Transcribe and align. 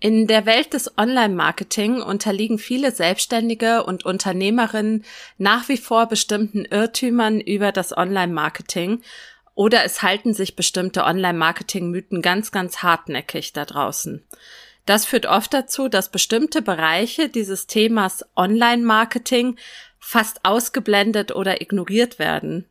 In 0.00 0.28
der 0.28 0.46
Welt 0.46 0.74
des 0.74 0.96
Online-Marketing 0.96 2.00
unterliegen 2.00 2.58
viele 2.58 2.92
Selbstständige 2.92 3.82
und 3.82 4.04
Unternehmerinnen 4.04 5.04
nach 5.38 5.68
wie 5.68 5.76
vor 5.76 6.06
bestimmten 6.06 6.64
Irrtümern 6.64 7.40
über 7.40 7.72
das 7.72 7.96
Online-Marketing 7.96 9.02
oder 9.56 9.82
es 9.84 10.02
halten 10.02 10.34
sich 10.34 10.54
bestimmte 10.54 11.02
Online-Marketing-Mythen 11.02 12.22
ganz, 12.22 12.52
ganz 12.52 12.84
hartnäckig 12.84 13.52
da 13.54 13.64
draußen. 13.64 14.24
Das 14.86 15.04
führt 15.04 15.26
oft 15.26 15.52
dazu, 15.52 15.88
dass 15.88 16.12
bestimmte 16.12 16.62
Bereiche 16.62 17.28
dieses 17.28 17.66
Themas 17.66 18.24
Online-Marketing 18.36 19.56
fast 19.98 20.44
ausgeblendet 20.44 21.34
oder 21.34 21.60
ignoriert 21.60 22.20
werden. 22.20 22.66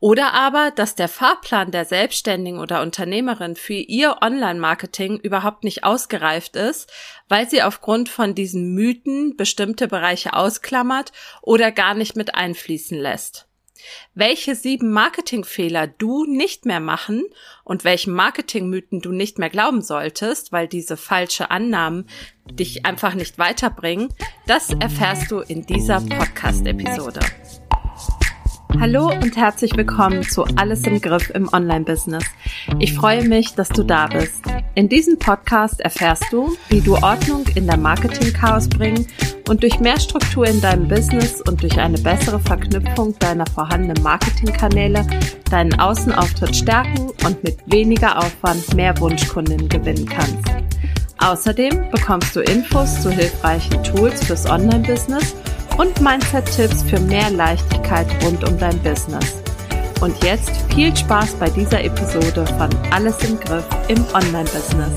Oder 0.00 0.32
aber, 0.32 0.70
dass 0.70 0.94
der 0.94 1.08
Fahrplan 1.08 1.70
der 1.70 1.84
Selbstständigen 1.84 2.58
oder 2.58 2.80
Unternehmerin 2.80 3.54
für 3.54 3.74
ihr 3.74 4.16
Online-Marketing 4.22 5.18
überhaupt 5.18 5.62
nicht 5.62 5.84
ausgereift 5.84 6.56
ist, 6.56 6.90
weil 7.28 7.48
sie 7.48 7.62
aufgrund 7.62 8.08
von 8.08 8.34
diesen 8.34 8.74
Mythen 8.74 9.36
bestimmte 9.36 9.88
Bereiche 9.88 10.32
ausklammert 10.32 11.12
oder 11.42 11.70
gar 11.70 11.92
nicht 11.92 12.16
mit 12.16 12.34
einfließen 12.34 12.98
lässt. 12.98 13.46
Welche 14.14 14.54
sieben 14.54 14.90
Marketingfehler 14.90 15.86
du 15.86 16.24
nicht 16.24 16.66
mehr 16.66 16.80
machen 16.80 17.24
und 17.64 17.84
welchen 17.84 18.12
Marketingmythen 18.12 19.00
du 19.00 19.12
nicht 19.12 19.38
mehr 19.38 19.50
glauben 19.50 19.82
solltest, 19.82 20.52
weil 20.52 20.68
diese 20.68 20.96
falsche 20.96 21.50
Annahmen 21.50 22.06
dich 22.50 22.84
einfach 22.84 23.14
nicht 23.14 23.38
weiterbringen, 23.38 24.08
das 24.46 24.70
erfährst 24.70 25.30
du 25.30 25.40
in 25.40 25.64
dieser 25.64 26.00
Podcast-Episode. 26.00 27.20
Hallo 28.78 29.10
und 29.10 29.36
herzlich 29.36 29.76
willkommen 29.76 30.22
zu 30.22 30.44
Alles 30.56 30.86
im 30.86 31.00
Griff 31.00 31.30
im 31.30 31.52
Online-Business. 31.52 32.24
Ich 32.78 32.94
freue 32.94 33.26
mich, 33.26 33.54
dass 33.54 33.68
du 33.68 33.82
da 33.82 34.06
bist. 34.06 34.44
In 34.74 34.88
diesem 34.88 35.18
Podcast 35.18 35.80
erfährst 35.80 36.24
du, 36.30 36.56
wie 36.68 36.80
du 36.80 36.94
Ordnung 36.96 37.44
in 37.54 37.66
der 37.66 37.76
Marketing-Chaos 37.76 38.68
bringen 38.68 39.06
und 39.48 39.62
durch 39.62 39.80
mehr 39.80 39.98
Struktur 39.98 40.46
in 40.46 40.60
deinem 40.60 40.88
Business 40.88 41.42
und 41.42 41.62
durch 41.62 41.78
eine 41.78 41.98
bessere 41.98 42.38
Verknüpfung 42.38 43.18
deiner 43.18 43.46
vorhandenen 43.46 44.02
Marketingkanäle 44.02 45.06
deinen 45.50 45.78
Außenauftritt 45.78 46.54
stärken 46.54 47.10
und 47.24 47.42
mit 47.42 47.58
weniger 47.66 48.18
Aufwand 48.18 48.74
mehr 48.74 48.98
Wunschkunden 49.00 49.68
gewinnen 49.68 50.06
kannst. 50.06 50.48
Außerdem 51.18 51.90
bekommst 51.90 52.34
du 52.34 52.40
Infos 52.40 53.02
zu 53.02 53.10
hilfreichen 53.10 53.82
Tools 53.84 54.24
fürs 54.24 54.48
Online-Business 54.48 55.34
und 55.80 55.98
Mindset-Tipps 55.98 56.82
für 56.82 57.00
mehr 57.00 57.30
Leichtigkeit 57.30 58.06
rund 58.22 58.46
um 58.46 58.58
dein 58.58 58.78
Business. 58.82 59.36
Und 60.02 60.22
jetzt 60.22 60.50
viel 60.74 60.94
Spaß 60.94 61.36
bei 61.36 61.48
dieser 61.48 61.82
Episode 61.82 62.44
von 62.46 62.68
Alles 62.92 63.24
im 63.24 63.40
Griff 63.40 63.64
im 63.88 64.04
Online-Business. 64.12 64.92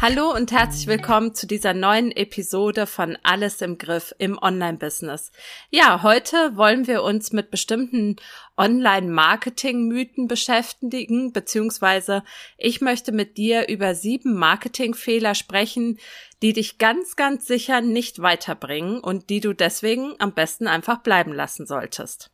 Hallo 0.00 0.32
und 0.34 0.52
herzlich 0.52 0.86
willkommen 0.86 1.34
zu 1.34 1.46
dieser 1.46 1.74
neuen 1.74 2.10
Episode 2.12 2.86
von 2.86 3.18
Alles 3.22 3.60
im 3.60 3.76
Griff 3.76 4.14
im 4.16 4.38
Online-Business. 4.40 5.30
Ja, 5.68 6.02
heute 6.02 6.56
wollen 6.56 6.86
wir 6.86 7.02
uns 7.02 7.32
mit 7.32 7.50
bestimmten 7.50 8.16
Online-Marketing-Mythen 8.58 10.28
beschäftigen, 10.28 11.32
beziehungsweise 11.32 12.24
ich 12.56 12.80
möchte 12.80 13.12
mit 13.12 13.38
dir 13.38 13.68
über 13.68 13.94
sieben 13.94 14.34
Marketingfehler 14.34 15.34
sprechen, 15.34 15.98
die 16.42 16.52
dich 16.52 16.78
ganz, 16.78 17.16
ganz 17.16 17.46
sicher 17.46 17.80
nicht 17.80 18.20
weiterbringen 18.20 19.00
und 19.00 19.30
die 19.30 19.40
du 19.40 19.54
deswegen 19.54 20.14
am 20.18 20.34
besten 20.34 20.66
einfach 20.66 20.98
bleiben 20.98 21.32
lassen 21.32 21.66
solltest. 21.66 22.30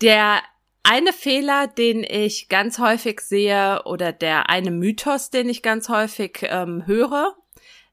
Der 0.00 0.42
eine 0.82 1.12
Fehler, 1.12 1.66
den 1.66 2.02
ich 2.02 2.48
ganz 2.48 2.78
häufig 2.78 3.20
sehe 3.20 3.82
oder 3.84 4.12
der 4.12 4.48
eine 4.48 4.70
Mythos, 4.70 5.30
den 5.30 5.48
ich 5.48 5.62
ganz 5.62 5.88
häufig 5.88 6.40
ähm, 6.42 6.86
höre, 6.86 7.36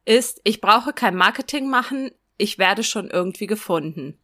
ist, 0.05 0.39
ich 0.43 0.61
brauche 0.61 0.93
kein 0.93 1.15
Marketing 1.15 1.69
machen, 1.69 2.11
ich 2.37 2.57
werde 2.57 2.83
schon 2.83 3.09
irgendwie 3.09 3.47
gefunden. 3.47 4.19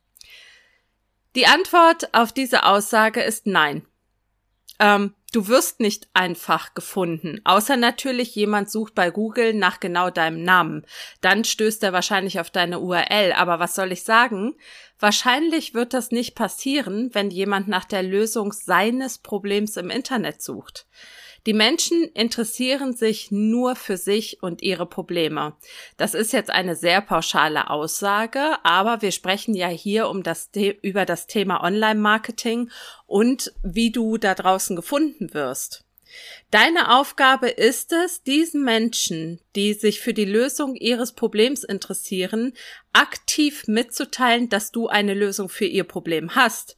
Die 1.36 1.48
Antwort 1.48 2.14
auf 2.14 2.34
diese 2.34 2.66
Aussage 2.66 3.22
ist 3.22 3.48
nein. 3.48 3.86
Ähm, 4.80 5.14
du 5.32 5.48
wirst 5.48 5.80
nicht 5.80 6.10
einfach 6.14 6.74
gefunden, 6.74 7.40
außer 7.46 7.78
natürlich 7.78 8.36
jemand 8.36 8.70
sucht 8.70 8.96
bei 8.96 9.12
Google 9.12 9.54
nach 9.54 9.80
genau 9.80 10.10
deinem 10.10 10.44
Namen. 10.44 10.86
Dann 11.22 11.46
stößt 11.46 11.84
er 11.84 11.94
wahrscheinlich 11.94 12.40
auf 12.40 12.50
deine 12.50 12.80
URL. 12.80 13.32
Aber 13.34 13.60
was 13.60 13.76
soll 13.76 13.94
ich 13.94 14.04
sagen? 14.04 14.56
Wahrscheinlich 15.00 15.74
wird 15.74 15.94
das 15.94 16.12
nicht 16.12 16.36
passieren, 16.36 17.12
wenn 17.14 17.30
jemand 17.30 17.70
nach 17.70 17.86
der 17.86 18.04
Lösung 18.04 18.52
seines 18.52 19.20
Problems 19.20 19.78
im 19.78 19.90
Internet 19.90 20.42
sucht. 20.42 20.86
Die 21.48 21.54
Menschen 21.54 22.04
interessieren 22.14 22.94
sich 22.94 23.32
nur 23.32 23.76
für 23.76 23.98
sich 23.98 24.44
und 24.44 24.62
ihre 24.62 24.86
Probleme. 24.86 25.56
Das 25.98 26.14
ist 26.14 26.34
jetzt 26.34 26.52
eine 26.52 26.76
sehr 26.76 27.02
pauschale 27.02 27.70
Aussage, 27.72 28.64
aber 28.64 29.02
wir 29.02 29.12
sprechen 29.12 29.56
ja 29.56 29.68
hier 29.68 30.08
um 30.10 30.22
das 30.22 30.52
über 30.82 31.06
das 31.06 31.26
Thema 31.26 31.64
Online-Marketing 31.64 32.70
und 33.08 33.54
wie 33.64 33.92
du 33.92 34.18
da 34.18 34.36
draußen 34.36 34.76
gefunden 34.76 35.34
wirst. 35.34 35.84
Deine 36.52 36.96
Aufgabe 36.96 37.50
ist 37.50 37.94
es, 37.94 38.22
diesen 38.22 38.64
Menschen, 38.64 39.40
die 39.56 39.74
sich 39.74 40.02
für 40.02 40.14
die 40.14 40.26
Lösung 40.26 40.76
ihres 40.76 41.14
Problems 41.14 41.64
interessieren, 41.64 42.54
aktiv 42.94 43.64
mitzuteilen, 43.68 44.50
dass 44.50 44.72
du 44.72 44.88
eine 44.88 45.14
Lösung 45.14 45.50
für 45.50 45.66
ihr 45.66 45.86
Problem 45.86 46.36
hast. 46.36 46.76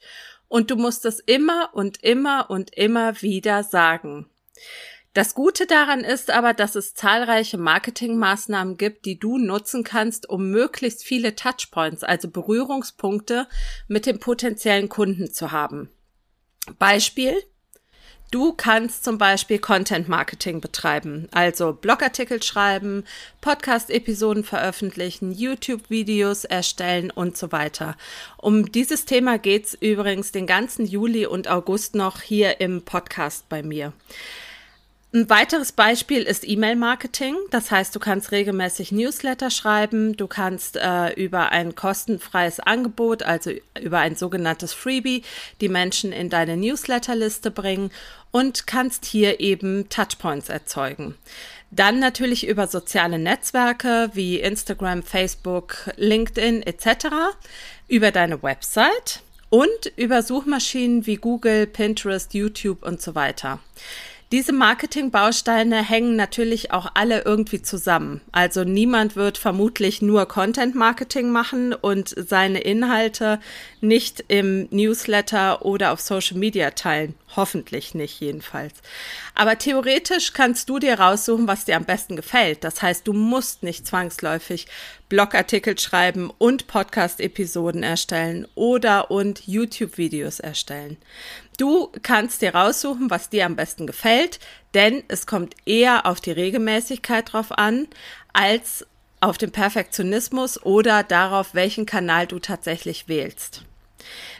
Und 0.48 0.70
du 0.70 0.76
musst 0.76 1.04
es 1.04 1.18
immer 1.18 1.70
und 1.72 2.02
immer 2.04 2.48
und 2.48 2.74
immer 2.74 3.20
wieder 3.22 3.64
sagen. 3.64 4.30
Das 5.14 5.36
Gute 5.36 5.66
daran 5.66 6.00
ist 6.00 6.32
aber, 6.32 6.54
dass 6.54 6.74
es 6.74 6.94
zahlreiche 6.94 7.56
Marketingmaßnahmen 7.56 8.76
gibt, 8.76 9.06
die 9.06 9.16
du 9.16 9.38
nutzen 9.38 9.84
kannst, 9.84 10.28
um 10.28 10.50
möglichst 10.50 11.04
viele 11.04 11.36
Touchpoints, 11.36 12.02
also 12.02 12.28
Berührungspunkte 12.28 13.46
mit 13.86 14.06
dem 14.06 14.18
potenziellen 14.18 14.88
Kunden 14.88 15.32
zu 15.32 15.52
haben. 15.52 15.88
Beispiel. 16.80 17.40
Du 18.32 18.52
kannst 18.52 19.04
zum 19.04 19.16
Beispiel 19.16 19.60
Content 19.60 20.08
Marketing 20.08 20.60
betreiben, 20.60 21.28
also 21.30 21.72
Blogartikel 21.72 22.42
schreiben, 22.42 23.04
Podcast-Episoden 23.40 24.42
veröffentlichen, 24.42 25.30
YouTube-Videos 25.30 26.44
erstellen 26.44 27.12
und 27.12 27.36
so 27.36 27.52
weiter. 27.52 27.96
Um 28.36 28.72
dieses 28.72 29.04
Thema 29.04 29.38
geht's 29.38 29.74
übrigens 29.74 30.32
den 30.32 30.48
ganzen 30.48 30.84
Juli 30.84 31.26
und 31.26 31.46
August 31.46 31.94
noch 31.94 32.22
hier 32.22 32.60
im 32.60 32.82
Podcast 32.82 33.48
bei 33.48 33.62
mir. 33.62 33.92
Ein 35.14 35.30
weiteres 35.30 35.70
Beispiel 35.70 36.22
ist 36.22 36.42
E-Mail-Marketing. 36.44 37.36
Das 37.52 37.70
heißt, 37.70 37.94
du 37.94 38.00
kannst 38.00 38.32
regelmäßig 38.32 38.90
Newsletter 38.90 39.48
schreiben, 39.48 40.16
du 40.16 40.26
kannst 40.26 40.76
äh, 40.76 41.12
über 41.12 41.52
ein 41.52 41.76
kostenfreies 41.76 42.58
Angebot, 42.58 43.22
also 43.22 43.52
über 43.80 44.00
ein 44.00 44.16
sogenanntes 44.16 44.72
Freebie, 44.72 45.22
die 45.60 45.68
Menschen 45.68 46.10
in 46.10 46.30
deine 46.30 46.56
Newsletterliste 46.56 47.52
bringen 47.52 47.92
und 48.32 48.66
kannst 48.66 49.04
hier 49.04 49.38
eben 49.38 49.88
Touchpoints 49.88 50.48
erzeugen. 50.48 51.14
Dann 51.70 52.00
natürlich 52.00 52.48
über 52.48 52.66
soziale 52.66 53.20
Netzwerke 53.20 54.10
wie 54.14 54.40
Instagram, 54.40 55.04
Facebook, 55.04 55.92
LinkedIn 55.94 56.64
etc., 56.64 57.06
über 57.86 58.10
deine 58.10 58.42
Website 58.42 59.22
und 59.48 59.92
über 59.94 60.22
Suchmaschinen 60.22 61.06
wie 61.06 61.18
Google, 61.18 61.68
Pinterest, 61.68 62.34
YouTube 62.34 62.82
und 62.82 63.00
so 63.00 63.14
weiter. 63.14 63.60
Diese 64.32 64.52
Marketingbausteine 64.52 65.82
hängen 65.82 66.16
natürlich 66.16 66.72
auch 66.72 66.90
alle 66.94 67.22
irgendwie 67.24 67.62
zusammen. 67.62 68.20
Also 68.32 68.64
niemand 68.64 69.16
wird 69.16 69.38
vermutlich 69.38 70.02
nur 70.02 70.26
Content 70.26 70.74
Marketing 70.74 71.30
machen 71.30 71.72
und 71.72 72.08
seine 72.08 72.60
Inhalte 72.60 73.38
nicht 73.80 74.24
im 74.28 74.66
Newsletter 74.70 75.64
oder 75.64 75.92
auf 75.92 76.00
Social 76.00 76.38
Media 76.38 76.70
teilen. 76.70 77.14
Hoffentlich 77.36 77.94
nicht 77.94 78.20
jedenfalls. 78.20 78.74
Aber 79.34 79.58
theoretisch 79.58 80.32
kannst 80.32 80.68
du 80.68 80.78
dir 80.78 80.98
raussuchen, 80.98 81.46
was 81.48 81.64
dir 81.64 81.76
am 81.76 81.84
besten 81.84 82.16
gefällt. 82.16 82.64
Das 82.64 82.80
heißt, 82.80 83.06
du 83.06 83.12
musst 83.12 83.62
nicht 83.62 83.86
zwangsläufig 83.86 84.66
Blogartikel 85.08 85.78
schreiben 85.78 86.30
und 86.38 86.66
Podcast-Episoden 86.66 87.82
erstellen 87.82 88.48
oder 88.54 89.10
und 89.10 89.46
YouTube-Videos 89.46 90.40
erstellen. 90.40 90.96
Du 91.56 91.90
kannst 92.02 92.42
dir 92.42 92.54
raussuchen, 92.54 93.10
was 93.10 93.30
dir 93.30 93.46
am 93.46 93.56
besten 93.56 93.86
gefällt, 93.86 94.40
denn 94.74 95.04
es 95.08 95.26
kommt 95.26 95.54
eher 95.66 96.06
auf 96.06 96.20
die 96.20 96.32
Regelmäßigkeit 96.32 97.32
drauf 97.32 97.52
an, 97.52 97.86
als 98.32 98.84
auf 99.20 99.38
den 99.38 99.52
Perfektionismus 99.52 100.62
oder 100.62 101.02
darauf, 101.02 101.54
welchen 101.54 101.86
Kanal 101.86 102.26
du 102.26 102.38
tatsächlich 102.40 103.08
wählst. 103.08 103.62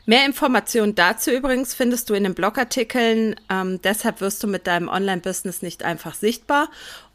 Mehr 0.04 0.26
Informationen 0.26 0.94
dazu 0.94 1.30
übrigens 1.30 1.72
findest 1.72 2.10
du 2.10 2.14
in 2.14 2.24
den 2.24 2.34
Blogartikeln. 2.34 3.36
Ähm, 3.48 3.80
deshalb 3.82 4.20
wirst 4.20 4.42
du 4.42 4.46
mit 4.46 4.66
deinem 4.66 4.88
Online-Business 4.88 5.62
nicht 5.62 5.82
einfach 5.82 6.14
sichtbar. 6.14 6.68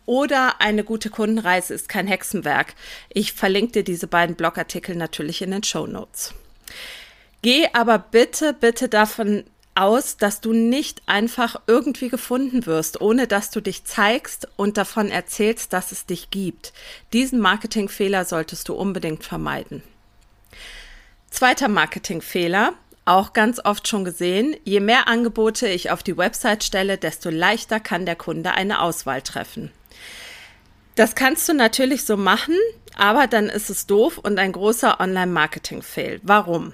Oder 0.08 0.60
eine 0.60 0.84
gute 0.84 1.12
Kundenreise 1.12 1.76
ist 1.76 1.88
kein 1.88 2.08
Hexenwerk. 2.08 2.74
Ich 3.10 3.34
verlinke 3.34 3.74
dir 3.74 3.84
diese 3.84 4.08
beiden 4.08 4.36
Blogartikel 4.36 4.96
natürlich 4.96 5.44
in 5.44 5.52
den 5.52 5.64
Show 5.64 5.86
Notes. 5.86 6.34
Geh 7.44 7.68
aber 7.74 8.00
bitte, 8.00 8.54
bitte 8.54 8.90
davon 8.90 9.44
aus, 9.80 10.18
dass 10.18 10.42
du 10.42 10.54
nicht 10.54 11.02
einfach 11.06 11.62
irgendwie 11.68 12.10
gefunden 12.10 12.66
wirst, 12.66 13.02
ohne 13.02 13.28
dass 13.28 13.50
du 13.50 13.62
dich 13.62 13.86
zeigst 13.86 14.48
und 14.56 14.78
davon 14.78 15.10
erzählst, 15.10 15.74
dass 15.74 15.92
es 15.92 16.06
dich 16.06 16.30
gibt. 16.30 16.74
Diesen 17.14 17.40
Marketingfehler 17.40 18.26
solltest 18.26 18.70
du 18.70 18.74
unbedingt 18.74 19.24
vermeiden. 19.24 19.84
Zweiter 21.30 21.68
Marketingfehler, 21.68 22.74
auch 23.06 23.34
ganz 23.34 23.60
oft 23.64 23.88
schon 23.88 24.04
gesehen, 24.04 24.56
je 24.64 24.80
mehr 24.80 25.08
Angebote 25.08 25.68
ich 25.68 25.92
auf 25.92 26.04
die 26.04 26.18
Website 26.18 26.64
stelle, 26.64 26.98
desto 26.98 27.30
leichter 27.30 27.80
kann 27.80 28.06
der 28.06 28.16
Kunde 28.16 28.52
eine 28.52 28.82
Auswahl 28.82 29.22
treffen. 29.22 29.72
Das 30.96 31.16
kannst 31.16 31.48
du 31.48 31.54
natürlich 31.54 32.04
so 32.04 32.18
machen, 32.18 32.56
aber 32.96 33.28
dann 33.28 33.48
ist 33.48 33.70
es 33.70 33.88
doof 33.88 34.18
und 34.18 34.38
ein 34.38 34.52
großer 34.52 35.00
Online-Marketing-Fail. 35.00 36.20
Warum? 36.24 36.74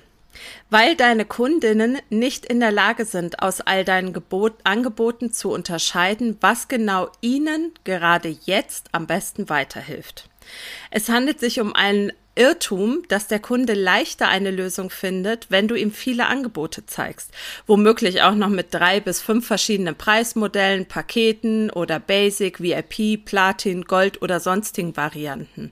Weil 0.69 0.95
deine 0.95 1.25
Kundinnen 1.25 1.99
nicht 2.09 2.45
in 2.45 2.59
der 2.59 2.71
Lage 2.71 3.05
sind, 3.05 3.41
aus 3.41 3.61
all 3.61 3.85
deinen 3.85 4.13
Gebot 4.13 4.53
Angeboten 4.63 5.31
zu 5.31 5.51
unterscheiden, 5.51 6.37
was 6.41 6.67
genau 6.67 7.09
ihnen 7.21 7.73
gerade 7.83 8.29
jetzt 8.45 8.89
am 8.91 9.07
besten 9.07 9.49
weiterhilft. 9.49 10.29
Es 10.91 11.09
handelt 11.09 11.39
sich 11.39 11.59
um 11.59 11.73
einen 11.73 12.11
Irrtum, 12.35 13.03
dass 13.07 13.27
der 13.27 13.39
Kunde 13.39 13.73
leichter 13.73 14.27
eine 14.27 14.51
Lösung 14.51 14.89
findet, 14.89 15.49
wenn 15.49 15.67
du 15.67 15.75
ihm 15.75 15.91
viele 15.91 16.27
Angebote 16.27 16.85
zeigst. 16.85 17.31
Womöglich 17.65 18.21
auch 18.23 18.35
noch 18.35 18.49
mit 18.49 18.73
drei 18.73 18.99
bis 18.99 19.21
fünf 19.21 19.47
verschiedenen 19.47 19.95
Preismodellen, 19.95 20.85
Paketen 20.85 21.69
oder 21.69 21.99
Basic, 21.99 22.61
VIP, 22.61 23.23
Platin, 23.23 23.85
Gold 23.85 24.21
oder 24.21 24.41
sonstigen 24.41 24.97
Varianten. 24.97 25.71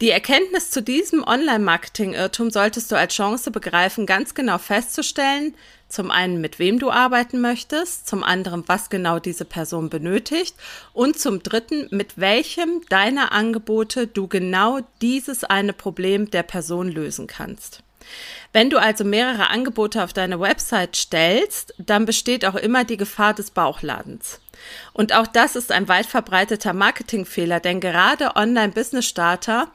Die 0.00 0.10
Erkenntnis 0.10 0.70
zu 0.70 0.80
diesem 0.80 1.24
Online-Marketing-Irrtum 1.24 2.50
solltest 2.50 2.92
du 2.92 2.96
als 2.96 3.14
Chance 3.14 3.50
begreifen, 3.50 4.06
ganz 4.06 4.32
genau 4.32 4.58
festzustellen, 4.58 5.56
zum 5.88 6.12
einen, 6.12 6.40
mit 6.40 6.60
wem 6.60 6.78
du 6.78 6.92
arbeiten 6.92 7.40
möchtest, 7.40 8.06
zum 8.06 8.22
anderen, 8.22 8.62
was 8.68 8.90
genau 8.90 9.18
diese 9.18 9.44
Person 9.44 9.90
benötigt 9.90 10.54
und 10.92 11.18
zum 11.18 11.42
dritten, 11.42 11.88
mit 11.90 12.16
welchem 12.16 12.82
deiner 12.88 13.32
Angebote 13.32 14.06
du 14.06 14.28
genau 14.28 14.78
dieses 15.02 15.42
eine 15.42 15.72
Problem 15.72 16.30
der 16.30 16.44
Person 16.44 16.92
lösen 16.92 17.26
kannst. 17.26 17.82
Wenn 18.52 18.70
du 18.70 18.78
also 18.78 19.02
mehrere 19.02 19.50
Angebote 19.50 20.04
auf 20.04 20.12
deine 20.12 20.38
Website 20.38 20.94
stellst, 20.94 21.74
dann 21.78 22.04
besteht 22.04 22.44
auch 22.44 22.54
immer 22.54 22.84
die 22.84 22.96
Gefahr 22.96 23.34
des 23.34 23.50
Bauchladens. 23.50 24.38
Und 24.92 25.12
auch 25.14 25.26
das 25.26 25.56
ist 25.56 25.72
ein 25.72 25.88
weit 25.88 26.06
verbreiteter 26.06 26.72
Marketingfehler, 26.72 27.60
denn 27.60 27.80
gerade 27.80 28.36
Online-Business-Starter 28.36 29.68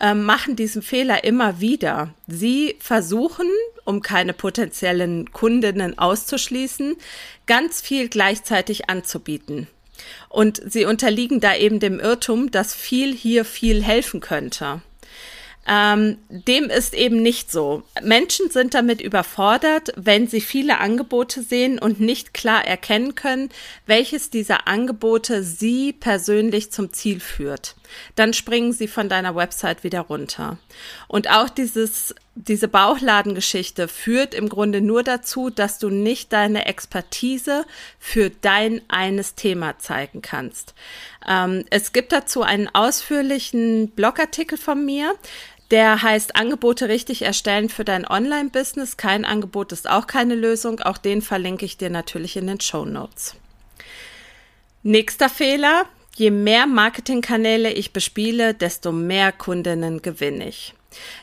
äh, 0.00 0.14
machen 0.14 0.56
diesen 0.56 0.82
Fehler 0.82 1.24
immer 1.24 1.60
wieder. 1.60 2.14
Sie 2.26 2.76
versuchen, 2.80 3.48
um 3.84 4.02
keine 4.02 4.32
potenziellen 4.32 5.32
Kundinnen 5.32 5.98
auszuschließen, 5.98 6.96
ganz 7.46 7.80
viel 7.80 8.08
gleichzeitig 8.08 8.88
anzubieten. 8.88 9.68
Und 10.28 10.60
sie 10.66 10.84
unterliegen 10.84 11.40
da 11.40 11.54
eben 11.54 11.78
dem 11.78 12.00
Irrtum, 12.00 12.50
dass 12.50 12.74
viel 12.74 13.14
hier 13.14 13.44
viel 13.44 13.82
helfen 13.82 14.20
könnte. 14.20 14.82
Ähm, 15.66 16.18
dem 16.28 16.64
ist 16.64 16.94
eben 16.94 17.22
nicht 17.22 17.50
so. 17.50 17.82
Menschen 18.02 18.50
sind 18.50 18.74
damit 18.74 19.00
überfordert, 19.00 19.92
wenn 19.96 20.26
sie 20.26 20.40
viele 20.40 20.78
Angebote 20.78 21.42
sehen 21.42 21.78
und 21.78 22.00
nicht 22.00 22.34
klar 22.34 22.66
erkennen 22.66 23.14
können, 23.14 23.48
welches 23.86 24.30
dieser 24.30 24.68
Angebote 24.68 25.42
sie 25.42 25.92
persönlich 25.92 26.70
zum 26.70 26.92
Ziel 26.92 27.20
führt. 27.20 27.76
Dann 28.16 28.32
springen 28.32 28.72
sie 28.72 28.88
von 28.88 29.08
deiner 29.08 29.36
Website 29.36 29.84
wieder 29.84 30.00
runter. 30.00 30.58
Und 31.08 31.30
auch 31.30 31.48
dieses, 31.48 32.14
diese 32.34 32.68
Bauchladengeschichte 32.68 33.88
führt 33.88 34.34
im 34.34 34.48
Grunde 34.48 34.80
nur 34.80 35.02
dazu, 35.02 35.50
dass 35.50 35.78
du 35.78 35.90
nicht 35.90 36.32
deine 36.32 36.66
Expertise 36.66 37.64
für 37.98 38.30
dein 38.30 38.80
eines 38.88 39.34
Thema 39.34 39.78
zeigen 39.78 40.22
kannst. 40.22 40.74
Ähm, 41.26 41.64
es 41.70 41.92
gibt 41.92 42.12
dazu 42.12 42.42
einen 42.42 42.68
ausführlichen 42.72 43.90
Blogartikel 43.90 44.58
von 44.58 44.84
mir. 44.84 45.14
Der 45.70 46.02
heißt 46.02 46.36
Angebote 46.36 46.88
richtig 46.88 47.22
erstellen 47.22 47.68
für 47.68 47.84
dein 47.84 48.06
Online-Business. 48.06 48.96
Kein 48.96 49.24
Angebot 49.24 49.72
ist 49.72 49.88
auch 49.88 50.06
keine 50.06 50.34
Lösung. 50.34 50.80
Auch 50.80 50.98
den 50.98 51.22
verlinke 51.22 51.64
ich 51.64 51.76
dir 51.76 51.90
natürlich 51.90 52.36
in 52.36 52.46
den 52.46 52.60
Show 52.60 52.84
Notes. 52.84 53.34
Nächster 54.82 55.28
Fehler. 55.28 55.86
Je 56.16 56.30
mehr 56.30 56.66
Marketingkanäle 56.66 57.72
ich 57.72 57.92
bespiele, 57.92 58.54
desto 58.54 58.92
mehr 58.92 59.32
Kundinnen 59.32 60.00
gewinne 60.00 60.48
ich. 60.48 60.74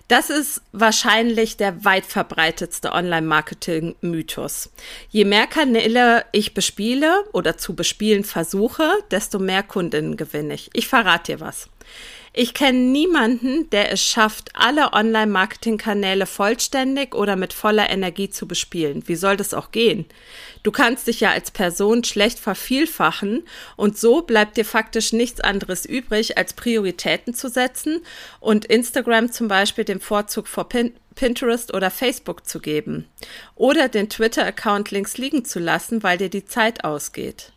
Das 0.09 0.29
ist 0.29 0.61
wahrscheinlich 0.73 1.55
der 1.55 1.85
weit 1.85 2.05
verbreitetste 2.05 2.91
Online-Marketing-Mythos. 2.91 4.69
Je 5.09 5.23
mehr 5.23 5.47
Kanäle 5.47 6.25
ich 6.33 6.53
bespiele 6.53 7.23
oder 7.31 7.57
zu 7.57 7.73
bespielen 7.73 8.25
versuche, 8.25 8.91
desto 9.11 9.39
mehr 9.39 9.63
Kundinnen 9.63 10.17
gewinne 10.17 10.55
ich. 10.55 10.69
Ich 10.73 10.87
verrate 10.87 11.33
dir 11.33 11.39
was. 11.39 11.69
Ich 12.33 12.54
kenne 12.54 12.80
niemanden, 12.80 13.69
der 13.72 13.92
es 13.92 14.01
schafft, 14.01 14.51
alle 14.54 14.94
Online-Marketing-Kanäle 14.94 16.25
vollständig 16.25 17.13
oder 17.13 17.36
mit 17.36 17.51
voller 17.51 17.89
Energie 17.89 18.30
zu 18.30 18.48
bespielen. 18.48 19.04
Wie 19.06 19.16
soll 19.16 19.36
das 19.36 19.54
auch 19.54 19.72
gehen? 19.72 20.06
Du 20.63 20.72
kannst 20.72 21.07
dich 21.07 21.19
ja 21.19 21.31
als 21.31 21.51
Person 21.51 22.06
schlecht 22.06 22.39
vervielfachen 22.39 23.44
und 23.75 23.98
so 23.98 24.22
bleibt 24.22 24.56
dir 24.56 24.63
faktisch 24.63 25.12
nichts 25.12 25.42
anderes 25.42 25.86
übrig, 25.86 26.38
als 26.38 26.54
Prioritäten 26.54 27.33
zu 27.33 27.50
setzen 27.50 28.00
und 28.39 28.63
Instagram 28.63 29.30
zum 29.33 29.50
Beispiel 29.50 29.83
den 29.83 30.00
Vorzug 30.00 30.48
vor 30.48 30.69
Pin 30.69 30.94
Pinterest 31.16 31.74
oder 31.74 31.92
Facebook 31.92 32.48
zu 32.48 32.62
geben 32.62 33.06
oder 33.56 33.89
den 33.89 34.07
Twitter-Account 34.07 34.92
links 34.92 35.18
liegen 35.18 35.44
zu 35.44 35.60
lassen, 35.60 36.04
weil 36.04 36.18
dir 36.18 36.30
die 36.30 36.45
Zeit 36.45 36.86
ausgeht. 36.86 37.51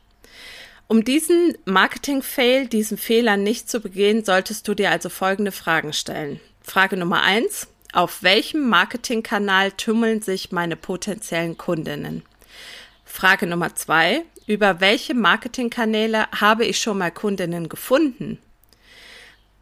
Um 0.86 1.04
diesen 1.04 1.56
Marketing-Fail, 1.64 2.66
diesen 2.66 2.98
Fehler 2.98 3.36
nicht 3.36 3.70
zu 3.70 3.80
begehen, 3.80 4.24
solltest 4.24 4.68
du 4.68 4.74
dir 4.74 4.90
also 4.90 5.08
folgende 5.08 5.52
Fragen 5.52 5.92
stellen. 5.92 6.40
Frage 6.62 6.96
Nummer 6.96 7.22
eins. 7.22 7.68
Auf 7.92 8.22
welchem 8.22 8.68
Marketingkanal 8.68 9.72
tümmeln 9.72 10.20
sich 10.20 10.50
meine 10.52 10.76
potenziellen 10.76 11.56
Kundinnen? 11.56 12.22
Frage 13.04 13.46
Nummer 13.46 13.74
zwei. 13.74 14.24
Über 14.46 14.80
welche 14.80 15.14
Marketingkanäle 15.14 16.26
habe 16.32 16.66
ich 16.66 16.78
schon 16.78 16.98
mal 16.98 17.10
Kundinnen 17.10 17.68
gefunden? 17.68 18.38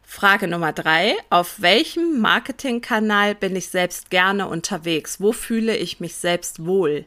Frage 0.03 0.47
Nummer 0.47 0.73
drei. 0.73 1.15
Auf 1.29 1.61
welchem 1.61 2.19
Marketingkanal 2.19 3.33
bin 3.33 3.55
ich 3.55 3.69
selbst 3.69 4.09
gerne 4.09 4.47
unterwegs? 4.47 5.21
Wo 5.21 5.31
fühle 5.31 5.77
ich 5.77 5.99
mich 5.99 6.15
selbst 6.15 6.65
wohl? 6.65 7.05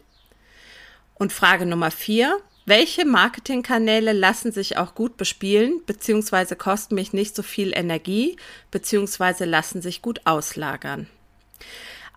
Und 1.15 1.33
Frage 1.33 1.67
Nummer 1.67 1.91
vier. 1.91 2.41
Welche 2.69 3.05
Marketingkanäle 3.05 4.13
lassen 4.13 4.51
sich 4.51 4.77
auch 4.77 4.97
gut 4.97 5.17
bespielen, 5.17 5.83
beziehungsweise 5.87 6.57
kosten 6.57 6.97
mich 6.97 7.13
nicht 7.13 7.37
so 7.37 7.45
viel 7.45 7.73
Energie, 7.73 8.37
beziehungsweise 8.73 9.45
lassen 9.45 9.83
sich 9.83 10.03
gut 10.03 10.23
auslagern? 10.25 11.07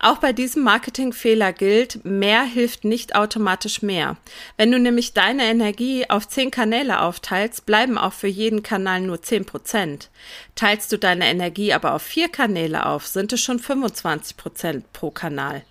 Auch 0.02 0.16
bei 0.16 0.32
diesem 0.32 0.62
Marketingfehler 0.62 1.52
gilt, 1.52 2.06
mehr 2.06 2.42
hilft 2.42 2.84
nicht 2.84 3.14
automatisch 3.14 3.82
mehr. 3.82 4.16
Wenn 4.56 4.72
du 4.72 4.78
nämlich 4.78 5.12
deine 5.12 5.44
Energie 5.44 6.08
auf 6.08 6.26
zehn 6.26 6.50
Kanäle 6.50 7.02
aufteilst, 7.02 7.66
bleiben 7.66 7.98
auch 7.98 8.14
für 8.14 8.26
jeden 8.26 8.62
Kanal 8.62 9.02
nur 9.02 9.20
zehn 9.20 9.44
Prozent. 9.44 10.08
Teilst 10.54 10.90
du 10.90 10.98
deine 10.98 11.26
Energie 11.26 11.74
aber 11.74 11.92
auf 11.92 12.00
vier 12.00 12.30
Kanäle 12.30 12.86
auf, 12.86 13.06
sind 13.06 13.34
es 13.34 13.42
schon 13.42 13.58
25 13.58 14.38
Prozent 14.38 14.90
pro 14.94 15.10
Kanal. 15.10 15.62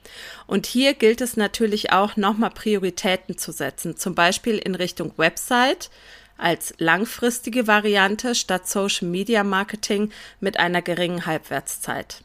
Und 0.46 0.68
hier 0.68 0.94
gilt 0.94 1.22
es 1.22 1.36
natürlich 1.36 1.92
auch, 1.92 2.16
nochmal 2.16 2.52
Prioritäten 2.52 3.36
zu 3.36 3.52
setzen, 3.52 3.98
zum 3.98 4.14
Beispiel 4.14 4.60
in 4.60 4.76
Richtung 4.76 5.12
Website, 5.18 5.90
als 6.38 6.76
langfristige 6.78 7.66
Variante 7.66 8.36
statt 8.36 8.70
Social 8.70 9.08
Media 9.08 9.44
Marketing 9.44 10.12
mit 10.40 10.60
einer 10.60 10.84
geringen 10.84 11.26
Halbwertszeit. 11.26 12.22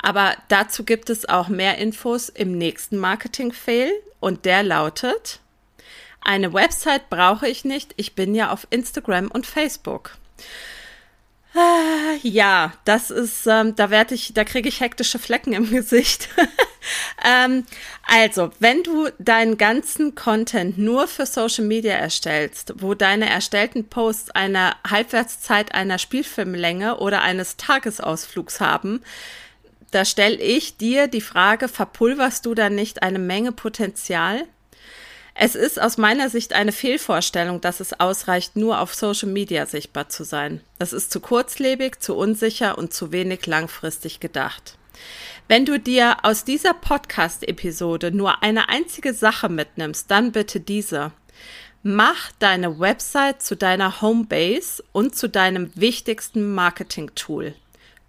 Aber 0.00 0.36
dazu 0.48 0.84
gibt 0.84 1.10
es 1.10 1.28
auch 1.28 1.48
mehr 1.48 1.78
Infos 1.78 2.28
im 2.28 2.56
nächsten 2.58 2.98
Marketing-Fail 2.98 3.92
und 4.20 4.44
der 4.44 4.62
lautet, 4.62 5.40
eine 6.20 6.52
Website 6.52 7.10
brauche 7.10 7.48
ich 7.48 7.64
nicht, 7.64 7.94
ich 7.96 8.14
bin 8.14 8.34
ja 8.34 8.52
auf 8.52 8.66
Instagram 8.70 9.28
und 9.30 9.46
Facebook. 9.46 10.12
Ah, 11.54 12.14
ja, 12.22 12.72
das 12.86 13.10
ist, 13.10 13.46
ähm, 13.46 13.76
da 13.76 13.90
werde 13.90 14.14
ich, 14.14 14.32
da 14.32 14.42
kriege 14.42 14.70
ich 14.70 14.80
hektische 14.80 15.18
Flecken 15.18 15.52
im 15.52 15.70
Gesicht. 15.74 16.28
ähm, 17.24 17.66
also, 18.06 18.50
wenn 18.58 18.82
du 18.82 19.10
deinen 19.18 19.58
ganzen 19.58 20.14
Content 20.14 20.78
nur 20.78 21.08
für 21.08 21.26
Social 21.26 21.66
Media 21.66 21.92
erstellst, 21.92 22.72
wo 22.78 22.94
deine 22.94 23.28
erstellten 23.28 23.86
Posts 23.88 24.30
eine 24.30 24.72
Halbwertszeit 24.88 25.74
einer 25.74 25.98
Spielfilmlänge 25.98 26.96
oder 26.98 27.20
eines 27.20 27.58
Tagesausflugs 27.58 28.60
haben, 28.60 29.02
da 29.92 30.04
stelle 30.04 30.36
ich 30.36 30.76
dir 30.78 31.06
die 31.06 31.20
Frage, 31.20 31.68
verpulverst 31.68 32.44
du 32.46 32.54
da 32.54 32.70
nicht 32.70 33.02
eine 33.02 33.18
Menge 33.18 33.52
Potenzial? 33.52 34.44
Es 35.34 35.54
ist 35.54 35.80
aus 35.80 35.96
meiner 35.96 36.28
Sicht 36.28 36.52
eine 36.52 36.72
Fehlvorstellung, 36.72 37.60
dass 37.60 37.80
es 37.80 37.98
ausreicht, 38.00 38.56
nur 38.56 38.80
auf 38.80 38.94
Social 38.94 39.28
Media 39.28 39.66
sichtbar 39.66 40.08
zu 40.08 40.24
sein. 40.24 40.60
Das 40.78 40.92
ist 40.92 41.10
zu 41.12 41.20
kurzlebig, 41.20 42.00
zu 42.00 42.16
unsicher 42.16 42.76
und 42.76 42.92
zu 42.92 43.12
wenig 43.12 43.46
langfristig 43.46 44.20
gedacht. 44.20 44.76
Wenn 45.48 45.66
du 45.66 45.78
dir 45.78 46.16
aus 46.22 46.44
dieser 46.44 46.72
Podcast-Episode 46.72 48.12
nur 48.12 48.42
eine 48.42 48.70
einzige 48.70 49.12
Sache 49.12 49.48
mitnimmst, 49.48 50.10
dann 50.10 50.32
bitte 50.32 50.60
diese. 50.60 51.12
Mach 51.82 52.32
deine 52.38 52.78
Website 52.78 53.42
zu 53.42 53.56
deiner 53.56 54.00
Homebase 54.00 54.82
und 54.92 55.16
zu 55.16 55.28
deinem 55.28 55.70
wichtigsten 55.74 56.54
Marketing-Tool. 56.54 57.54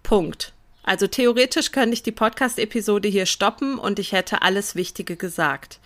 Punkt. 0.02 0.53
Also 0.84 1.06
theoretisch 1.06 1.72
könnte 1.72 1.94
ich 1.94 2.02
die 2.02 2.12
Podcast-Episode 2.12 3.08
hier 3.08 3.26
stoppen 3.26 3.78
und 3.78 3.98
ich 3.98 4.12
hätte 4.12 4.42
alles 4.42 4.74
Wichtige 4.76 5.16
gesagt. 5.16 5.80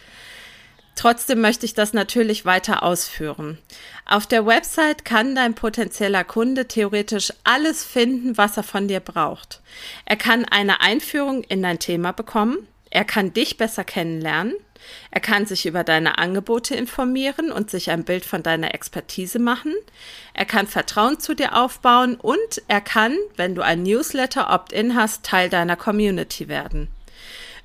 Trotzdem 0.97 1.41
möchte 1.41 1.65
ich 1.65 1.75
das 1.75 1.93
natürlich 1.93 2.45
weiter 2.45 2.83
ausführen. 2.83 3.59
Auf 4.05 4.27
der 4.27 4.45
Website 4.45 5.05
kann 5.05 5.37
dein 5.37 5.55
potenzieller 5.55 6.25
Kunde 6.25 6.67
theoretisch 6.67 7.33
alles 7.45 7.85
finden, 7.85 8.37
was 8.37 8.57
er 8.57 8.65
von 8.65 8.89
dir 8.89 8.99
braucht. 8.99 9.61
Er 10.05 10.17
kann 10.17 10.45
eine 10.45 10.81
Einführung 10.81 11.45
in 11.45 11.63
dein 11.63 11.79
Thema 11.79 12.11
bekommen, 12.11 12.67
er 12.91 13.05
kann 13.05 13.33
dich 13.33 13.57
besser 13.59 13.85
kennenlernen, 13.85 14.55
er 15.11 15.21
kann 15.21 15.47
sich 15.47 15.67
über 15.67 15.85
deine 15.85 16.19
Angebote 16.19 16.75
informieren 16.75 17.51
und 17.51 17.71
sich 17.71 17.91
ein 17.91 18.05
Bild 18.05 18.25
von 18.25 18.43
deiner 18.43 18.75
Expertise 18.75 19.39
machen. 19.39 19.75
Er 20.35 20.45
kann 20.45 20.67
Vertrauen 20.67 21.19
zu 21.21 21.35
dir 21.35 21.57
aufbauen 21.57 22.17
und 22.17 22.63
er 22.69 22.81
kann, 22.81 23.17
wenn 23.37 23.55
du 23.55 23.63
ein 23.63 23.83
Newsletter 23.83 24.51
Opt-in 24.51 24.95
hast, 24.95 25.25
Teil 25.25 25.49
deiner 25.49 25.77
Community 25.77 26.49
werden. 26.49 26.89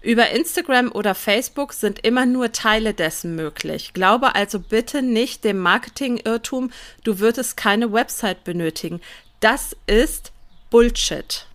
Über 0.01 0.31
Instagram 0.31 0.91
oder 0.91 1.15
Facebook 1.15 1.71
sind 1.71 2.05
immer 2.05 2.25
nur 2.25 2.51
Teile 2.51 2.93
dessen 2.93 3.35
möglich. 3.35 3.93
Glaube 3.93 4.35
also 4.35 4.59
bitte 4.59 5.01
nicht 5.01 5.45
dem 5.45 5.59
Marketing-Irrtum, 5.59 6.71
du 7.05 7.19
würdest 7.19 7.55
keine 7.55 7.93
Website 7.93 8.43
benötigen. 8.43 8.99
Das 9.39 9.77
ist 9.87 10.33
Bullshit. 10.69 11.45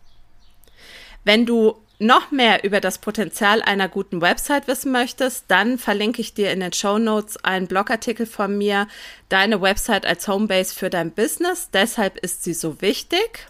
Wenn 1.24 1.44
du 1.44 1.76
noch 1.98 2.30
mehr 2.30 2.64
über 2.64 2.80
das 2.80 2.98
Potenzial 2.98 3.62
einer 3.62 3.88
guten 3.88 4.20
Website 4.20 4.68
wissen 4.68 4.92
möchtest, 4.92 5.44
dann 5.48 5.78
verlinke 5.78 6.20
ich 6.20 6.34
dir 6.34 6.52
in 6.52 6.60
den 6.60 6.72
Show 6.72 6.98
Notes 6.98 7.42
einen 7.44 7.66
Blogartikel 7.66 8.26
von 8.26 8.56
mir, 8.56 8.86
deine 9.28 9.60
Website 9.60 10.06
als 10.06 10.28
Homebase 10.28 10.74
für 10.74 10.90
dein 10.90 11.10
Business. 11.10 11.70
Deshalb 11.72 12.16
ist 12.18 12.44
sie 12.44 12.54
so 12.54 12.80
wichtig. 12.80 13.48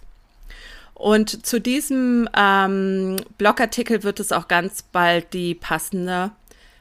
Und 0.94 1.46
zu 1.46 1.60
diesem 1.60 2.28
ähm, 2.36 3.16
Blogartikel 3.36 4.02
wird 4.02 4.18
es 4.18 4.32
auch 4.32 4.48
ganz 4.48 4.82
bald 4.82 5.32
die 5.32 5.54
passende 5.54 6.32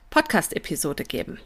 Podcast-Episode 0.09 1.03
geben. 1.03 1.37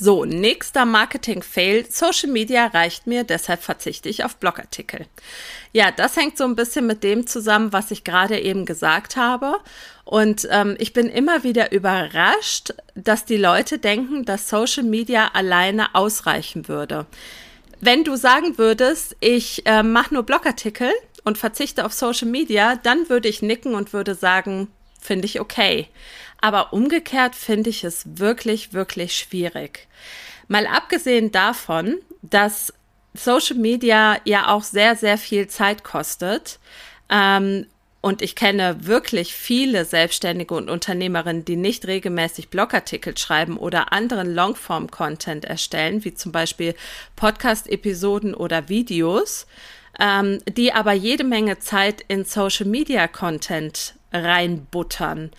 So, 0.00 0.24
nächster 0.24 0.84
Marketing-Fail. 0.84 1.86
Social 1.90 2.30
Media 2.30 2.66
reicht 2.66 3.08
mir, 3.08 3.24
deshalb 3.24 3.62
verzichte 3.62 4.08
ich 4.08 4.22
auf 4.22 4.36
Blogartikel. 4.36 5.06
Ja, 5.72 5.90
das 5.90 6.16
hängt 6.16 6.38
so 6.38 6.44
ein 6.44 6.54
bisschen 6.54 6.86
mit 6.86 7.02
dem 7.02 7.26
zusammen, 7.26 7.72
was 7.72 7.90
ich 7.90 8.04
gerade 8.04 8.38
eben 8.38 8.64
gesagt 8.64 9.16
habe. 9.16 9.56
Und 10.04 10.46
ähm, 10.52 10.76
ich 10.78 10.92
bin 10.92 11.08
immer 11.08 11.42
wieder 11.42 11.72
überrascht, 11.72 12.74
dass 12.94 13.24
die 13.24 13.36
Leute 13.36 13.78
denken, 13.78 14.24
dass 14.24 14.48
Social 14.48 14.84
Media 14.84 15.30
alleine 15.34 15.94
ausreichen 15.96 16.68
würde. 16.68 17.06
Wenn 17.80 18.04
du 18.04 18.14
sagen 18.14 18.56
würdest, 18.56 19.16
ich 19.18 19.66
äh, 19.66 19.82
mache 19.82 20.14
nur 20.14 20.22
Blogartikel 20.22 20.92
und 21.24 21.38
verzichte 21.38 21.84
auf 21.84 21.92
Social 21.92 22.28
Media, 22.28 22.76
dann 22.76 23.08
würde 23.08 23.28
ich 23.28 23.42
nicken 23.42 23.74
und 23.74 23.92
würde 23.92 24.14
sagen, 24.14 24.68
finde 24.98 25.26
ich 25.26 25.40
okay. 25.40 25.88
Aber 26.40 26.72
umgekehrt 26.72 27.34
finde 27.34 27.70
ich 27.70 27.84
es 27.84 28.04
wirklich, 28.18 28.72
wirklich 28.72 29.16
schwierig. 29.16 29.88
Mal 30.46 30.66
abgesehen 30.66 31.32
davon, 31.32 31.96
dass 32.22 32.72
Social 33.14 33.56
Media 33.56 34.18
ja 34.24 34.48
auch 34.48 34.62
sehr, 34.62 34.96
sehr 34.96 35.18
viel 35.18 35.48
Zeit 35.48 35.82
kostet. 35.84 36.58
Ähm, 37.10 37.66
und 38.00 38.22
ich 38.22 38.36
kenne 38.36 38.86
wirklich 38.86 39.34
viele 39.34 39.84
Selbstständige 39.84 40.54
und 40.54 40.70
Unternehmerinnen, 40.70 41.44
die 41.44 41.56
nicht 41.56 41.86
regelmäßig 41.86 42.48
Blogartikel 42.48 43.18
schreiben 43.18 43.56
oder 43.56 43.92
anderen 43.92 44.32
Longform-Content 44.32 45.44
erstellen, 45.44 46.04
wie 46.04 46.14
zum 46.14 46.30
Beispiel 46.30 46.76
Podcast-Episoden 47.16 48.34
oder 48.34 48.68
Videos, 48.68 49.48
ähm, 49.98 50.38
die 50.48 50.72
aber 50.72 50.92
jede 50.92 51.24
Menge 51.24 51.58
Zeit 51.58 52.02
in 52.08 52.24
Social-Media-Content 52.24 53.94
reinbuttern. 54.12 55.30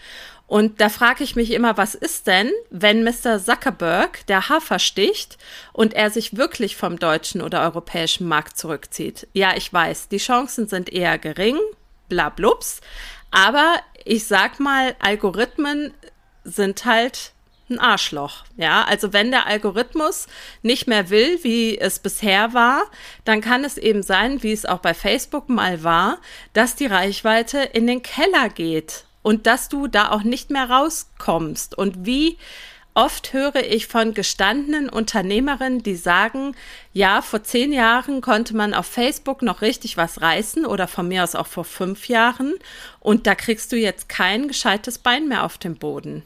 Und 0.50 0.82
da 0.82 0.89
frage 0.89 1.24
ich 1.24 1.36
mich 1.36 1.51
immer, 1.51 1.78
was 1.78 1.94
ist 1.94 2.25
denn, 2.25 2.51
wenn 2.72 3.04
Mr. 3.04 3.38
Zuckerberg 3.38 4.25
der 4.25 4.50
Hafer 4.50 4.80
sticht 4.80 5.38
und 5.74 5.94
er 5.94 6.10
sich 6.10 6.38
wirklich 6.38 6.75
vom 6.75 6.98
deutschen 6.98 7.44
oder 7.44 7.62
europäischen 7.62 8.28
Markt 8.28 8.58
zurückzieht? 8.58 9.28
Ja, 9.34 9.56
ich 9.56 9.72
weiß, 9.72 10.08
die 10.08 10.18
Chancen 10.18 10.68
sind 10.68 10.92
eher 10.92 11.20
gering, 11.20 11.58
bla 12.10 12.30
blups. 12.30 12.82
Aber 13.30 13.75
ich 14.06 14.25
sag 14.25 14.60
mal, 14.60 14.96
Algorithmen 15.00 15.94
sind 16.44 16.84
halt 16.84 17.34
ein 17.70 17.80
Arschloch. 17.80 18.44
Ja, 18.58 18.84
also 18.84 19.14
wenn 19.14 19.32
der 19.32 19.48
Algorithmus 19.48 20.28
nicht 20.62 20.88
mehr 20.88 21.10
will, 21.10 21.40
wie 21.44 21.78
es 21.78 22.00
bisher 22.00 22.54
war, 22.54 22.84
dann 23.26 23.42
kann 23.42 23.64
es 23.64 23.78
eben 23.78 24.04
sein, 24.04 24.44
wie 24.44 24.52
es 24.52 24.66
auch 24.66 24.80
bei 24.80 24.94
Facebook 24.94 25.50
mal 25.50 25.84
war, 25.84 26.20
dass 26.54 26.76
die 26.76 26.88
Reichweite 26.88 27.60
in 27.60 27.88
den 27.88 28.02
Keller 28.02 28.50
geht 28.50 29.06
und 29.22 29.48
dass 29.48 29.70
du 29.70 29.88
da 29.88 30.12
auch 30.12 30.24
nicht 30.24 30.50
mehr 30.50 30.70
rauskommst. 30.70 31.78
Und 31.78 32.06
wie 32.06 32.38
oft 32.94 33.34
höre 33.34 33.64
ich 33.64 33.88
von 33.88 34.14
gestandenen 34.14 34.90
Unternehmerinnen, 34.90 35.84
die 35.84 35.96
sagen, 35.96 36.56
ja, 36.92 37.22
vor 37.22 37.44
zehn 37.44 37.72
Jahren 37.72 38.22
konnte 38.22 38.56
man 38.56 38.74
auf 38.74 38.88
Facebook 38.88 39.42
noch 39.42 39.62
richtig 39.62 39.98
was 39.98 40.22
reißen 40.22 40.66
oder 40.66 40.88
von 40.88 41.08
mir 41.08 41.24
aus 41.24 41.36
auch 41.36 41.48
vor 41.48 41.64
fünf 41.64 42.08
Jahren 42.10 42.56
und 43.00 43.28
da 43.28 43.36
kriegst 43.36 43.72
du 43.72 43.78
jetzt 43.78 44.10
kein 44.10 44.48
gescheites 44.48 44.98
Bein 44.98 45.28
mehr 45.28 45.46
auf 45.46 45.58
dem 45.58 45.76
Boden. 45.76 46.24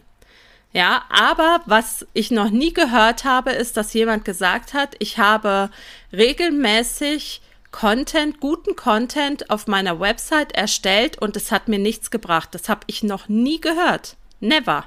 Ja, 0.74 1.04
aber 1.10 1.62
was 1.68 2.06
ich 2.14 2.32
noch 2.32 2.50
nie 2.50 2.74
gehört 2.74 3.24
habe, 3.24 3.52
ist, 3.52 3.78
dass 3.78 3.94
jemand 3.94 4.26
gesagt 4.26 4.74
hat, 4.74 4.96
ich 4.98 5.20
habe 5.20 5.70
regelmäßig 6.12 7.42
Content, 7.72 8.40
guten 8.40 8.76
Content 8.76 9.50
auf 9.52 9.68
meiner 9.68 10.00
Website 10.00 10.52
erstellt 10.54 11.20
und 11.20 11.36
es 11.38 11.52
hat 11.52 11.68
mir 11.68 11.80
nichts 11.80 12.12
gebracht. 12.12 12.50
Das 12.54 12.70
habe 12.70 12.82
ich 12.88 13.04
noch 13.04 13.30
nie 13.30 13.62
gehört. 13.62 14.16
Never 14.40 14.86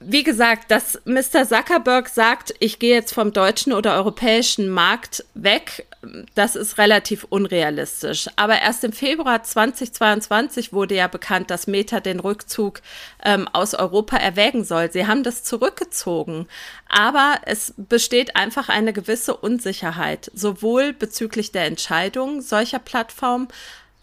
wie 0.00 0.22
gesagt, 0.22 0.70
dass 0.70 1.00
Mr. 1.04 1.46
Zuckerberg 1.46 2.08
sagt, 2.08 2.54
ich 2.60 2.78
gehe 2.78 2.94
jetzt 2.94 3.12
vom 3.12 3.32
deutschen 3.32 3.72
oder 3.72 3.94
europäischen 3.94 4.68
Markt 4.68 5.24
weg, 5.34 5.86
das 6.34 6.54
ist 6.54 6.78
relativ 6.78 7.24
unrealistisch. 7.24 8.28
Aber 8.36 8.60
erst 8.60 8.84
im 8.84 8.92
Februar 8.92 9.42
2022 9.42 10.72
wurde 10.72 10.94
ja 10.94 11.08
bekannt, 11.08 11.50
dass 11.50 11.66
Meta 11.66 12.00
den 12.00 12.20
Rückzug 12.20 12.80
ähm, 13.24 13.48
aus 13.52 13.74
Europa 13.74 14.16
erwägen 14.16 14.64
soll. 14.64 14.92
Sie 14.92 15.06
haben 15.06 15.22
das 15.22 15.42
zurückgezogen. 15.42 16.46
Aber 16.88 17.40
es 17.46 17.74
besteht 17.76 18.36
einfach 18.36 18.68
eine 18.68 18.92
gewisse 18.92 19.36
Unsicherheit, 19.36 20.30
sowohl 20.34 20.92
bezüglich 20.92 21.50
der 21.50 21.66
Entscheidung 21.66 22.42
solcher 22.42 22.78
Plattformen, 22.78 23.48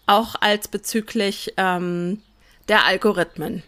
auch 0.06 0.36
als 0.40 0.68
bezüglich 0.68 1.54
ähm, 1.56 2.22
der 2.68 2.84
Algorithmen. 2.84 3.62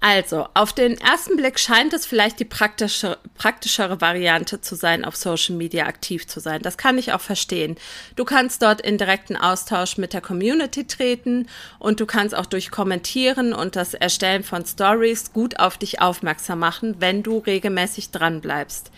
Also, 0.00 0.46
auf 0.54 0.72
den 0.72 0.96
ersten 0.96 1.36
Blick 1.36 1.58
scheint 1.58 1.92
es 1.92 2.06
vielleicht 2.06 2.38
die 2.38 2.44
praktische, 2.44 3.18
praktischere 3.36 4.00
Variante 4.00 4.60
zu 4.60 4.76
sein, 4.76 5.04
auf 5.04 5.16
Social 5.16 5.56
Media 5.56 5.86
aktiv 5.86 6.24
zu 6.28 6.38
sein. 6.38 6.62
Das 6.62 6.78
kann 6.78 6.98
ich 6.98 7.12
auch 7.12 7.20
verstehen. 7.20 7.76
Du 8.14 8.24
kannst 8.24 8.62
dort 8.62 8.80
in 8.80 8.96
direkten 8.96 9.36
Austausch 9.36 9.98
mit 9.98 10.12
der 10.12 10.20
Community 10.20 10.86
treten 10.86 11.48
und 11.80 11.98
du 11.98 12.06
kannst 12.06 12.36
auch 12.36 12.46
durch 12.46 12.70
Kommentieren 12.70 13.52
und 13.52 13.74
das 13.74 13.92
Erstellen 13.92 14.44
von 14.44 14.64
Stories 14.64 15.32
gut 15.32 15.58
auf 15.58 15.78
dich 15.78 16.00
aufmerksam 16.00 16.60
machen, 16.60 16.96
wenn 17.00 17.24
du 17.24 17.38
regelmäßig 17.38 18.12
dran 18.12 18.40
bleibst. 18.40 18.92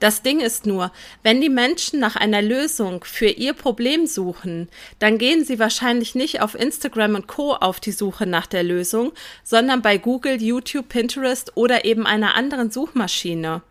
Das 0.00 0.22
Ding 0.22 0.40
ist 0.40 0.64
nur, 0.64 0.90
wenn 1.22 1.42
die 1.42 1.50
Menschen 1.50 2.00
nach 2.00 2.16
einer 2.16 2.40
Lösung 2.40 3.04
für 3.04 3.28
ihr 3.28 3.52
Problem 3.52 4.06
suchen, 4.06 4.70
dann 5.00 5.18
gehen 5.18 5.44
sie 5.44 5.58
wahrscheinlich 5.58 6.14
nicht 6.14 6.40
auf 6.40 6.54
Instagram 6.54 7.16
und 7.16 7.26
Co. 7.26 7.52
auf 7.52 7.78
die 7.78 7.92
Suche 7.92 8.24
nach 8.24 8.46
der 8.46 8.62
Lösung, 8.62 9.12
sondern 9.44 9.82
bei 9.82 9.98
Google, 9.98 10.38
YouTube, 10.46 10.88
Pinterest 10.88 11.52
oder 11.56 11.84
eben 11.84 12.06
einer 12.06 12.34
anderen 12.34 12.70
Suchmaschine. 12.70 13.62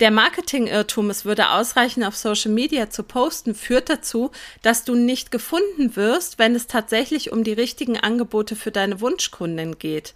Der 0.00 0.10
Marketing-Irrtum, 0.10 1.10
es 1.10 1.24
würde 1.24 1.50
ausreichen, 1.50 2.02
auf 2.02 2.16
Social 2.16 2.50
Media 2.50 2.90
zu 2.90 3.02
posten, 3.02 3.54
führt 3.54 3.88
dazu, 3.88 4.30
dass 4.62 4.84
du 4.84 4.94
nicht 4.94 5.30
gefunden 5.30 5.96
wirst, 5.96 6.38
wenn 6.38 6.54
es 6.54 6.66
tatsächlich 6.66 7.30
um 7.30 7.44
die 7.44 7.52
richtigen 7.52 7.98
Angebote 7.98 8.56
für 8.56 8.70
deine 8.70 9.00
Wunschkunden 9.00 9.78
geht. 9.78 10.14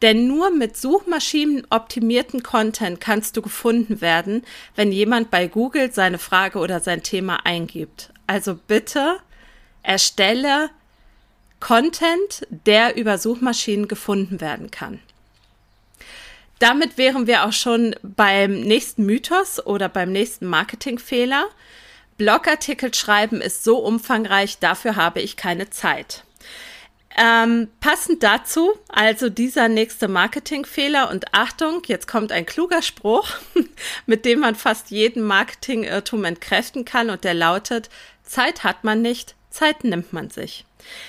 Denn 0.00 0.26
nur 0.26 0.50
mit 0.50 0.76
Suchmaschinen 0.76 1.66
optimierten 1.70 2.42
Content 2.42 3.00
kannst 3.00 3.36
du 3.36 3.42
gefunden 3.42 4.00
werden, 4.00 4.42
wenn 4.74 4.92
jemand 4.92 5.30
bei 5.30 5.48
Google 5.48 5.92
seine 5.92 6.18
Frage 6.18 6.58
oder 6.58 6.80
sein 6.80 7.02
Thema 7.02 7.44
eingibt. 7.44 8.10
Also 8.26 8.54
bitte 8.54 9.16
erstelle 9.82 10.70
Content, 11.60 12.46
der 12.48 12.96
über 12.96 13.18
Suchmaschinen 13.18 13.88
gefunden 13.88 14.40
werden 14.40 14.70
kann 14.70 15.00
damit 16.58 16.98
wären 16.98 17.26
wir 17.26 17.44
auch 17.44 17.52
schon 17.52 17.94
beim 18.02 18.60
nächsten 18.60 19.04
Mythos 19.04 19.64
oder 19.64 19.88
beim 19.88 20.12
nächsten 20.12 20.46
Marketingfehler. 20.46 21.46
Blogartikel 22.16 22.94
schreiben 22.94 23.40
ist 23.40 23.62
so 23.62 23.78
umfangreich, 23.78 24.58
dafür 24.58 24.96
habe 24.96 25.20
ich 25.20 25.36
keine 25.36 25.68
Zeit. 25.70 26.24
Ähm, 27.18 27.68
passend 27.80 28.22
dazu, 28.22 28.74
also 28.88 29.30
dieser 29.30 29.68
nächste 29.68 30.06
Marketingfehler 30.06 31.10
und 31.10 31.32
Achtung, 31.32 31.82
jetzt 31.86 32.06
kommt 32.06 32.30
ein 32.30 32.44
kluger 32.44 32.82
Spruch, 32.82 33.30
mit 34.06 34.26
dem 34.26 34.40
man 34.40 34.54
fast 34.54 34.90
jeden 34.90 35.22
Marketingirrtum 35.22 36.24
entkräften 36.24 36.84
kann 36.84 37.08
und 37.08 37.24
der 37.24 37.32
lautet, 37.32 37.88
Zeit 38.22 38.64
hat 38.64 38.84
man 38.84 39.00
nicht, 39.00 39.34
Zeit 39.48 39.82
nimmt 39.82 40.12
man 40.12 40.28
sich. 40.28 40.66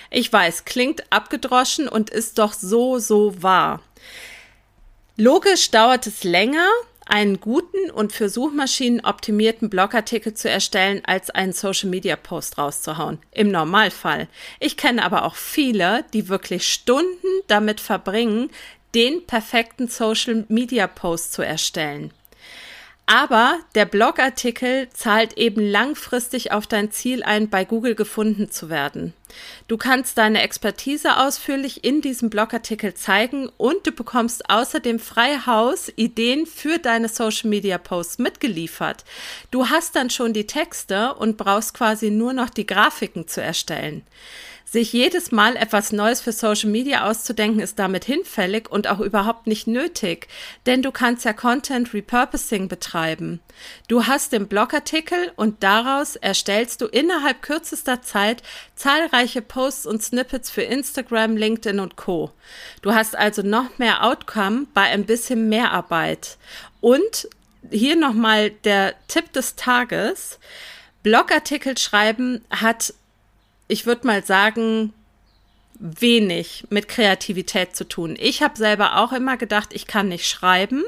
Ich 0.10 0.32
weiß, 0.32 0.64
klingt 0.64 1.12
abgedroschen 1.12 1.90
und 1.90 2.10
ist 2.10 2.40
doch 2.40 2.54
so, 2.54 3.00
so 3.00 3.44
wahr. 3.44 3.82
Logisch 5.20 5.72
dauert 5.72 6.06
es 6.06 6.24
länger, 6.24 6.68
einen 7.08 7.40
guten 7.40 7.90
und 7.90 8.14
für 8.14 8.30
Suchmaschinen 8.30 9.04
optimierten 9.04 9.68
Blogartikel 9.68 10.36
zu 10.36 10.48
erstellen, 10.48 11.02
als 11.06 11.32
einen 11.32 11.54
Social 11.54 11.90
Media 11.90 12.16
Post 12.16 12.60
rauszuhauen. 12.60 13.18
Im 13.32 13.50
Normalfall. 13.50 14.28
Ich 14.60 14.78
kenne 14.78 15.04
aber 15.04 15.26
auch 15.26 15.34
viele, 15.34 16.06
die 16.14 16.30
wirklich 16.30 16.72
Stunden 16.72 17.26
damit 17.48 17.82
verbringen, 17.82 18.52
den 18.94 19.26
perfekten 19.26 19.88
Social 19.88 20.46
Media 20.50 20.86
Post 20.86 21.34
zu 21.34 21.42
erstellen. 21.42 22.14
Aber 23.10 23.60
der 23.74 23.86
Blogartikel 23.86 24.90
zahlt 24.90 25.38
eben 25.38 25.62
langfristig 25.62 26.52
auf 26.52 26.68
dein 26.68 26.92
Ziel 26.92 27.24
ein, 27.24 27.50
bei 27.50 27.64
Google 27.64 27.96
gefunden 27.96 28.52
zu 28.52 28.70
werden. 28.70 29.14
Du 29.70 29.78
kannst 29.78 30.18
deine 30.18 30.42
Expertise 30.42 31.16
ausführlich 31.18 31.86
in 31.86 32.02
diesem 32.02 32.30
Blogartikel 32.30 32.96
zeigen 32.96 33.48
und 33.56 33.88
du 33.88 33.94
bekommst 33.94 34.50
außerdem 34.50 35.00
frei 35.00 35.38
Haus 35.46 35.90
Ideen 35.96 36.46
für 36.46 36.80
deine 36.80 37.08
Social 37.08 37.50
Media 37.50 37.78
Posts 37.78 38.20
mitgeliefert. 38.20 39.06
Du 39.52 39.70
hast 39.70 39.96
dann 39.96 40.10
schon 40.10 40.34
die 40.34 40.48
Texte 40.48 41.14
und 41.14 41.38
brauchst 41.38 41.74
quasi 41.74 42.10
nur 42.10 42.34
noch 42.34 42.50
die 42.50 42.68
Grafiken 42.68 43.26
zu 43.30 43.42
erstellen. 43.42 44.06
Sich 44.70 44.92
jedes 44.92 45.32
Mal 45.32 45.56
etwas 45.56 45.94
Neues 45.94 46.20
für 46.20 46.34
Social 46.34 46.70
Media 46.70 47.10
auszudenken, 47.10 47.62
ist 47.62 47.80
damit 47.80 48.04
hinfällig 48.04 48.70
und 48.70 48.90
auch 48.90 49.00
überhaupt 49.00 49.48
nicht 49.48 49.66
nötig, 49.66 50.28
denn 50.66 50.82
du 50.82 50.92
kannst 50.92 51.24
ja 51.24 51.32
Content 51.32 51.94
Repurposing 51.94 52.68
betreiben. 52.68 53.40
Du 53.88 54.08
hast 54.08 54.34
den 54.34 54.50
Blogartikel 54.50 55.32
und 55.38 55.64
daraus 55.64 56.18
erstellst 56.18 56.82
du 56.82 56.88
innerhalb 56.88 57.42
kürzester 57.42 58.02
Zeit 58.02 58.44
zahlreiche 58.76 59.42
Posts 59.42 59.86
und 59.86 60.04
Snippets 60.04 60.50
für 60.50 60.64
Instagram, 60.64 61.38
LinkedIn 61.38 61.80
und 61.80 61.96
Co. 61.96 62.32
Du 62.82 62.94
hast 62.94 63.16
also 63.16 63.44
noch 63.44 63.78
mehr 63.78 64.04
Outcome 64.04 64.68
bei 64.74 64.82
ein 64.82 65.06
bisschen 65.06 65.48
mehr 65.48 65.72
Arbeit. 65.72 66.38
Und 66.82 67.30
hier 67.72 67.96
nochmal 67.96 68.52
der 68.52 68.96
Tipp 69.08 69.32
des 69.32 69.56
Tages. 69.56 70.40
Blogartikel 71.04 71.78
schreiben 71.78 72.44
hat 72.50 72.94
ich 73.68 73.86
würde 73.86 74.08
mal 74.08 74.24
sagen, 74.24 74.94
wenig 75.80 76.66
mit 76.70 76.88
Kreativität 76.88 77.76
zu 77.76 77.88
tun. 77.88 78.16
Ich 78.20 78.42
habe 78.42 78.58
selber 78.58 78.98
auch 78.98 79.12
immer 79.12 79.38
gedacht, 79.38 79.70
ich 79.74 79.88
kann 79.88 80.10
nicht 80.10 80.28
schreiben. 80.28 80.84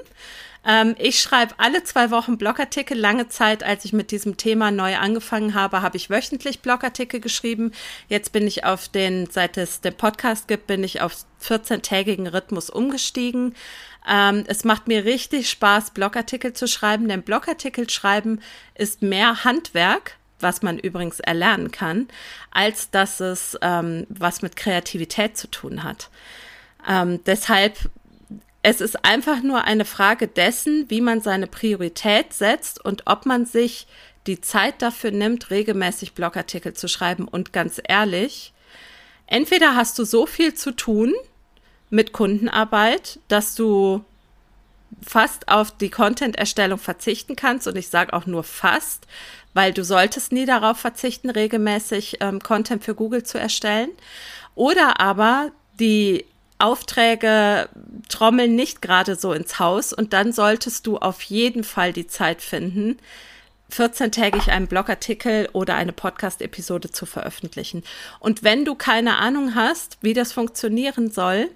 Ähm, 0.65 0.95
ich 0.98 1.19
schreibe 1.21 1.55
alle 1.57 1.83
zwei 1.83 2.12
Wochen 2.12 2.38
Blogartikel. 2.38 2.98
Lange 2.98 3.29
Zeit, 3.29 3.63
als 3.63 3.86
ich 3.86 3.93
mit 3.93 4.12
diesem 4.12 4.36
Thema 4.36 4.71
neu 4.71 4.98
angefangen 4.98 5.53
habe, 5.53 5.81
habe 5.81 5.98
ich 5.98 6.09
wöchentlich 6.09 6.59
Blogartikel 6.62 7.19
geschrieben. 7.19 7.71
Jetzt 8.07 8.31
bin 8.31 8.45
ich 8.45 8.65
auf 8.65 8.89
den, 8.89 9.29
seit 9.29 9.57
es 9.57 9.81
den 9.81 9.95
Podcast 9.95 10.48
gibt, 10.48 10.67
bin 10.67 10.83
ich 10.83 11.01
auf 11.01 11.15
14-tägigen 11.41 12.27
Rhythmus 12.27 12.69
umgestiegen. 12.69 13.55
Ähm, 14.07 14.43
es 14.48 14.63
macht 14.63 14.88
mir 14.88 15.05
richtig 15.05 15.50
Spaß, 15.50 15.91
Blogartikel 15.91 16.53
zu 16.53 16.67
schreiben, 16.67 17.07
denn 17.07 17.24
Blogartikel 17.24 17.89
schreiben 17.89 18.41
ist 18.75 19.01
mehr 19.01 19.43
Handwerk 19.43 20.18
was 20.39 20.62
man 20.62 20.79
übrigens 20.79 21.19
erlernen 21.19 21.72
kann, 21.72 22.08
als 22.51 22.91
dass 22.91 23.19
es 23.19 23.58
ähm, 23.62 24.05
was 24.10 24.41
mit 24.41 24.55
Kreativität 24.55 25.38
zu 25.38 25.48
tun 25.48 25.84
hat. 25.84 26.10
Ähm, 26.88 27.19
deshalb, 27.25 27.77
es 28.62 28.81
ist 28.81 29.03
einfach 29.05 29.41
nur 29.41 29.63
eine 29.63 29.86
Frage 29.86 30.27
dessen, 30.27 30.89
wie 30.89 31.01
man 31.01 31.22
seine 31.22 31.48
Priorität 31.48 32.34
setzt 32.34 32.84
und 32.84 33.03
ob 33.05 33.25
man 33.25 33.46
sich 33.46 33.88
die 34.27 34.41
Zeit 34.41 34.81
dafür 34.81 35.12
nimmt, 35.12 35.50
regelmäßig 35.50 36.13
Blogartikel 36.13 36.74
zu 36.74 36.87
schreiben. 36.87 37.27
Und 37.27 37.53
ganz 37.53 37.81
ehrlich, 37.83 38.53
entweder 39.27 39.75
hast 39.75 39.98
du 39.98 40.03
so 40.03 40.25
viel 40.25 40.53
zu 40.53 40.72
tun 40.72 41.13
mit 41.90 42.13
Kundenarbeit, 42.13 43.20
dass 43.27 43.55
du 43.55 44.03
fast 45.01 45.48
auf 45.48 45.72
die 45.72 45.90
Content-Erstellung 45.90 46.79
verzichten 46.79 47.35
kannst. 47.35 47.68
Und 47.68 47.77
ich 47.77 47.90
sage 47.90 48.13
auch 48.13 48.25
nur 48.25 48.44
fast, 48.44 49.07
weil 49.53 49.74
du 49.74 49.83
solltest 49.83 50.31
nie 50.31 50.46
darauf 50.46 50.77
verzichten, 50.77 51.29
regelmäßig 51.29 52.18
ähm, 52.22 52.40
Content 52.40 52.83
für 52.83 52.96
Google 52.96 53.24
zu 53.24 53.40
erstellen. 53.40 53.90
Oder 54.55 55.00
aber 55.00 55.51
die 55.79 56.25
Aufträge 56.59 57.70
trommeln 58.09 58.55
nicht 58.55 58.81
gerade 58.81 59.16
so 59.16 59.33
ins 59.33 59.59
Haus 59.59 59.94
und 59.94 60.14
dann 60.14 60.33
solltest 60.33 60.85
du 60.88 60.98
auf 60.98 61.22
jeden 61.22 61.64
Fall 61.64 61.94
die 61.94 62.07
Zeit 62.07 62.42
finden, 62.42 62.98
14-tägig 63.72 64.50
einen 64.50 64.68
Blogartikel 64.68 65.48
oder 65.53 65.75
eine 65.75 65.94
Podcast-Episode 65.94 66.92
zu 66.92 67.05
veröffentlichen. 67.05 67.83
Und 68.20 68.44
wenn 68.44 68.66
du 68.66 68.75
keine 68.75 69.18
Ahnung 69.18 69.55
hast, 69.55 69.98
wie 70.01 70.14
das 70.14 70.33
funktionieren 70.33 71.12
soll, 71.12 71.50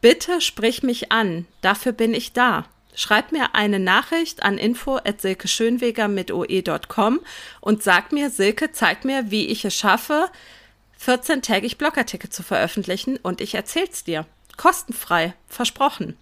bitte 0.00 0.40
sprich 0.40 0.82
mich 0.82 1.12
an. 1.12 1.46
Dafür 1.62 1.92
bin 1.92 2.12
ich 2.12 2.32
da. 2.32 2.66
Schreib 2.94 3.32
mir 3.32 3.54
eine 3.54 3.78
Nachricht 3.78 4.42
an 4.42 4.58
info@silkeschönweger 4.58 6.08
mit 6.08 6.30
oe.com 6.30 7.20
und 7.60 7.82
sag 7.82 8.12
mir, 8.12 8.30
Silke, 8.30 8.72
zeig 8.72 9.04
mir, 9.04 9.30
wie 9.30 9.46
ich 9.46 9.64
es 9.64 9.74
schaffe, 9.74 10.30
14-tägig 11.04 11.76
Blogartikel 11.76 12.30
zu 12.30 12.42
veröffentlichen 12.42 13.16
und 13.18 13.40
ich 13.40 13.54
erzähl's 13.54 14.04
dir. 14.04 14.26
Kostenfrei, 14.56 15.34
versprochen. 15.48 16.16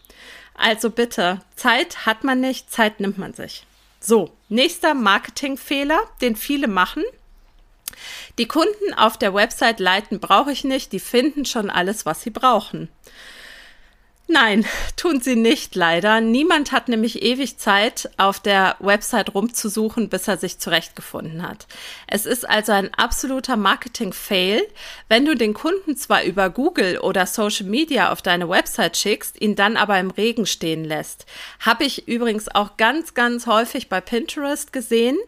Also 0.55 0.91
bitte, 0.91 1.41
Zeit 1.55 2.07
hat 2.07 2.25
man 2.25 2.41
nicht, 2.41 2.71
Zeit 2.71 3.01
nimmt 3.01 3.19
man 3.19 3.35
sich. 3.35 3.67
So, 4.01 4.33
nächster 4.49 4.95
Marketingfehler, 4.95 6.01
den 6.21 6.37
viele 6.37 6.69
machen. 6.69 7.05
Die 8.39 8.49
Kunden 8.49 8.95
auf 8.97 9.17
der 9.17 9.35
Website 9.35 9.79
leiten 9.79 10.19
brauche 10.19 10.51
ich 10.53 10.65
nicht, 10.65 10.93
die 10.93 11.01
finden 11.01 11.45
schon 11.45 11.71
alles, 11.71 12.07
was 12.07 12.23
sie 12.23 12.31
brauchen. 12.31 12.89
Nein, 14.33 14.65
tun 14.97 15.21
sie 15.21 15.37
nicht, 15.37 15.75
leider. 15.75 16.23
Niemand 16.23 16.73
hat 16.73 16.89
nämlich 16.89 17.23
ewig 17.23 17.59
Zeit, 17.59 18.09
auf 18.17 18.41
der 18.41 18.77
Website 18.79 19.35
rumzusuchen, 19.35 20.09
bis 20.09 20.27
er 20.27 20.39
sich 20.39 20.59
zurechtgefunden 20.59 21.47
hat. 21.47 21.67
Es 22.07 22.25
ist 22.25 22.49
also 22.49 22.73
ein 22.73 22.95
absoluter 22.95 23.57
Marketing-Fail, 23.57 24.63
wenn 25.11 25.27
du 25.27 25.37
den 25.37 25.53
Kunden 25.53 25.99
zwar 25.99 26.25
über 26.25 26.49
Google 26.49 26.99
oder 27.01 27.27
Social 27.27 27.67
Media 27.67 28.11
auf 28.11 28.23
deine 28.23 28.49
Website 28.49 28.97
schickst, 28.97 29.39
ihn 29.39 29.55
dann 29.55 29.77
aber 29.77 29.99
im 29.99 30.11
Regen 30.11 30.47
stehen 30.47 30.85
lässt. 30.85 31.27
Habe 31.61 31.85
ich 31.85 32.09
übrigens 32.09 32.49
auch 32.49 32.79
ganz, 32.79 33.13
ganz 33.13 33.47
häufig 33.47 33.91
bei 33.91 34.01
Pinterest 34.01 34.73
gesehen. 34.73 35.19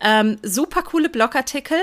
Ähm, 0.00 0.38
super 0.42 0.84
coole 0.84 1.08
Blogartikel. 1.08 1.80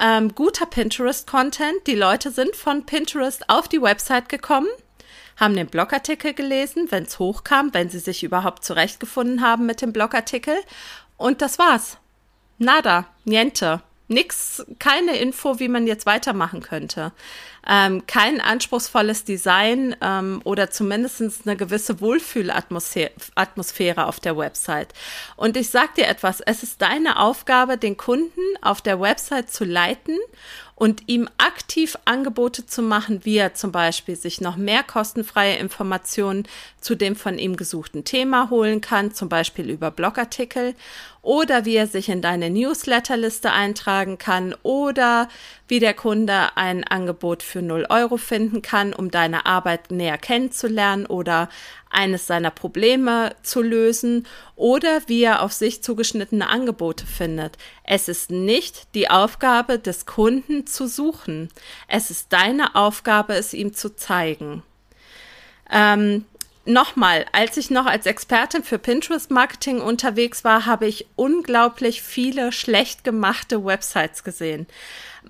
Ähm, 0.00 0.34
guter 0.34 0.66
Pinterest-Content. 0.66 1.86
Die 1.86 1.94
Leute 1.94 2.32
sind 2.32 2.56
von 2.56 2.86
Pinterest 2.86 3.48
auf 3.48 3.68
die 3.68 3.80
Website 3.80 4.28
gekommen 4.28 4.66
haben 5.38 5.54
den 5.54 5.68
Blogartikel 5.68 6.34
gelesen, 6.34 6.88
wenn 6.90 7.04
es 7.04 7.18
hochkam, 7.18 7.72
wenn 7.72 7.88
sie 7.88 8.00
sich 8.00 8.24
überhaupt 8.24 8.64
zurechtgefunden 8.64 9.40
haben 9.40 9.66
mit 9.66 9.80
dem 9.80 9.92
Blogartikel. 9.92 10.56
Und 11.16 11.42
das 11.42 11.58
war's. 11.58 11.98
Nada, 12.58 13.06
niente. 13.24 13.82
Nix, 14.10 14.64
keine 14.78 15.18
Info, 15.18 15.60
wie 15.60 15.68
man 15.68 15.86
jetzt 15.86 16.06
weitermachen 16.06 16.62
könnte. 16.62 17.12
Ähm, 17.68 18.06
kein 18.06 18.40
anspruchsvolles 18.40 19.24
Design 19.24 19.94
ähm, 20.00 20.40
oder 20.44 20.70
zumindest 20.70 21.22
eine 21.44 21.56
gewisse 21.56 22.00
Wohlfühlatmosphäre 22.00 24.06
auf 24.06 24.18
der 24.18 24.38
Website. 24.38 24.94
Und 25.36 25.58
ich 25.58 25.68
sag 25.68 25.94
dir 25.94 26.06
etwas, 26.06 26.40
es 26.40 26.62
ist 26.62 26.80
deine 26.80 27.18
Aufgabe, 27.18 27.76
den 27.76 27.98
Kunden 27.98 28.40
auf 28.62 28.80
der 28.80 28.98
Website 28.98 29.50
zu 29.50 29.66
leiten 29.66 30.16
und 30.78 31.08
ihm 31.08 31.28
aktiv 31.38 31.98
Angebote 32.04 32.64
zu 32.64 32.82
machen, 32.82 33.24
wie 33.24 33.36
er 33.36 33.52
zum 33.52 33.72
Beispiel 33.72 34.14
sich 34.14 34.40
noch 34.40 34.54
mehr 34.54 34.84
kostenfreie 34.84 35.56
Informationen 35.56 36.46
zu 36.80 36.94
dem 36.94 37.16
von 37.16 37.36
ihm 37.36 37.56
gesuchten 37.56 38.04
Thema 38.04 38.48
holen 38.48 38.80
kann, 38.80 39.12
zum 39.12 39.28
Beispiel 39.28 39.70
über 39.70 39.90
Blogartikel, 39.90 40.76
oder 41.20 41.64
wie 41.64 41.74
er 41.74 41.88
sich 41.88 42.08
in 42.08 42.22
deine 42.22 42.48
Newsletterliste 42.48 43.50
eintragen 43.50 44.18
kann, 44.18 44.54
oder 44.62 45.28
wie 45.66 45.80
der 45.80 45.94
Kunde 45.94 46.56
ein 46.56 46.84
Angebot 46.84 47.42
für 47.42 47.60
0 47.60 47.86
Euro 47.90 48.16
finden 48.16 48.62
kann, 48.62 48.92
um 48.92 49.10
deine 49.10 49.46
Arbeit 49.46 49.90
näher 49.90 50.16
kennenzulernen 50.16 51.06
oder 51.06 51.48
eines 51.90 52.28
seiner 52.28 52.50
Probleme 52.50 53.34
zu 53.42 53.62
lösen 53.62 54.26
oder 54.58 55.02
wie 55.06 55.22
er 55.22 55.42
auf 55.42 55.52
sich 55.52 55.82
zugeschnittene 55.82 56.48
Angebote 56.48 57.06
findet. 57.06 57.56
Es 57.84 58.08
ist 58.08 58.30
nicht 58.30 58.94
die 58.94 59.08
Aufgabe 59.08 59.78
des 59.78 60.04
Kunden 60.04 60.66
zu 60.66 60.88
suchen. 60.88 61.48
Es 61.86 62.10
ist 62.10 62.32
deine 62.32 62.74
Aufgabe, 62.74 63.34
es 63.34 63.54
ihm 63.54 63.72
zu 63.72 63.94
zeigen. 63.94 64.62
Ähm, 65.70 66.24
Nochmal, 66.68 67.24
als 67.32 67.56
ich 67.56 67.70
noch 67.70 67.86
als 67.86 68.04
Expertin 68.04 68.62
für 68.62 68.78
Pinterest 68.78 69.30
Marketing 69.30 69.80
unterwegs 69.80 70.44
war, 70.44 70.66
habe 70.66 70.86
ich 70.86 71.06
unglaublich 71.16 72.02
viele 72.02 72.52
schlecht 72.52 73.04
gemachte 73.04 73.64
Websites 73.64 74.22
gesehen. 74.22 74.66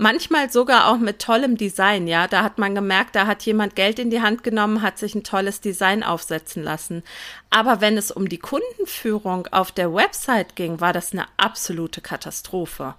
Manchmal 0.00 0.48
sogar 0.48 0.88
auch 0.88 0.98
mit 0.98 1.18
tollem 1.18 1.56
Design, 1.56 2.06
ja. 2.06 2.28
Da 2.28 2.44
hat 2.44 2.56
man 2.56 2.74
gemerkt, 2.74 3.16
da 3.16 3.26
hat 3.26 3.42
jemand 3.42 3.74
Geld 3.74 3.98
in 3.98 4.11
die 4.11 4.22
Hand 4.22 4.44
genommen, 4.44 4.80
hat 4.80 4.96
sich 4.96 5.16
ein 5.16 5.24
tolles 5.24 5.61
Design 5.61 6.04
aufsetzen 6.04 6.62
lassen. 6.62 7.02
Aber 7.50 7.80
wenn 7.80 7.98
es 7.98 8.12
um 8.12 8.28
die 8.28 8.38
Kundenführung 8.38 9.48
auf 9.48 9.72
der 9.72 9.92
Website 9.92 10.54
ging, 10.54 10.80
war 10.80 10.92
das 10.92 11.12
eine 11.12 11.26
absolute 11.37 12.00
Katastrophe. 12.00 12.94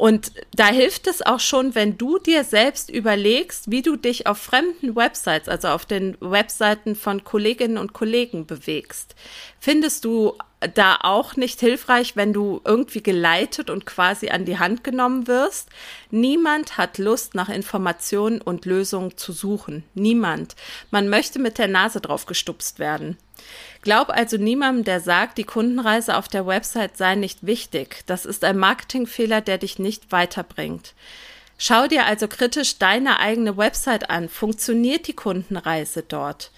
Und 0.00 0.32
da 0.54 0.68
hilft 0.68 1.08
es 1.08 1.20
auch 1.20 1.40
schon, 1.40 1.74
wenn 1.74 1.98
du 1.98 2.18
dir 2.18 2.44
selbst 2.44 2.90
überlegst, 2.90 3.70
wie 3.70 3.82
du 3.82 3.96
dich 3.96 4.26
auf 4.26 4.38
fremden 4.38 4.96
Websites, 4.96 5.46
also 5.48 5.68
auf 5.68 5.84
den 5.84 6.16
Webseiten 6.20 6.94
von 6.94 7.22
Kolleginnen 7.22 7.76
und 7.76 7.92
Kollegen 7.92 8.46
bewegst. 8.46 9.14
Findest 9.58 10.06
du 10.06 10.38
da 10.74 10.98
auch 11.00 11.36
nicht 11.36 11.60
hilfreich, 11.60 12.16
wenn 12.16 12.32
du 12.32 12.60
irgendwie 12.64 13.02
geleitet 13.02 13.70
und 13.70 13.86
quasi 13.86 14.28
an 14.28 14.44
die 14.44 14.58
Hand 14.58 14.84
genommen 14.84 15.26
wirst. 15.26 15.70
Niemand 16.10 16.76
hat 16.76 16.98
Lust, 16.98 17.34
nach 17.34 17.48
Informationen 17.48 18.42
und 18.42 18.66
Lösungen 18.66 19.16
zu 19.16 19.32
suchen. 19.32 19.84
Niemand. 19.94 20.56
Man 20.90 21.08
möchte 21.08 21.38
mit 21.38 21.56
der 21.58 21.68
Nase 21.68 22.00
drauf 22.00 22.26
gestupst 22.26 22.78
werden. 22.78 23.16
Glaub 23.80 24.10
also 24.10 24.36
niemandem, 24.36 24.84
der 24.84 25.00
sagt, 25.00 25.38
die 25.38 25.44
Kundenreise 25.44 26.16
auf 26.16 26.28
der 26.28 26.46
Website 26.46 26.98
sei 26.98 27.14
nicht 27.14 27.46
wichtig. 27.46 28.02
Das 28.06 28.26
ist 28.26 28.44
ein 28.44 28.58
Marketingfehler, 28.58 29.40
der 29.40 29.56
dich 29.56 29.78
nicht 29.78 30.12
weiterbringt. 30.12 30.94
Schau 31.56 31.86
dir 31.88 32.06
also 32.06 32.26
kritisch 32.26 32.78
deine 32.78 33.18
eigene 33.18 33.56
Website 33.56 34.08
an. 34.08 34.28
Funktioniert 34.28 35.06
die 35.06 35.14
Kundenreise 35.14 36.02
dort? 36.02 36.52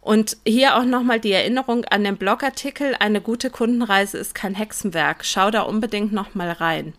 Und 0.00 0.36
hier 0.46 0.76
auch 0.76 0.84
nochmal 0.84 1.20
die 1.20 1.32
Erinnerung 1.32 1.84
an 1.84 2.04
den 2.04 2.16
Blogartikel, 2.16 2.94
eine 2.98 3.20
gute 3.20 3.50
Kundenreise 3.50 4.18
ist 4.18 4.34
kein 4.34 4.54
Hexenwerk. 4.54 5.24
Schau 5.24 5.50
da 5.50 5.62
unbedingt 5.62 6.12
nochmal 6.12 6.50
rein. 6.50 6.94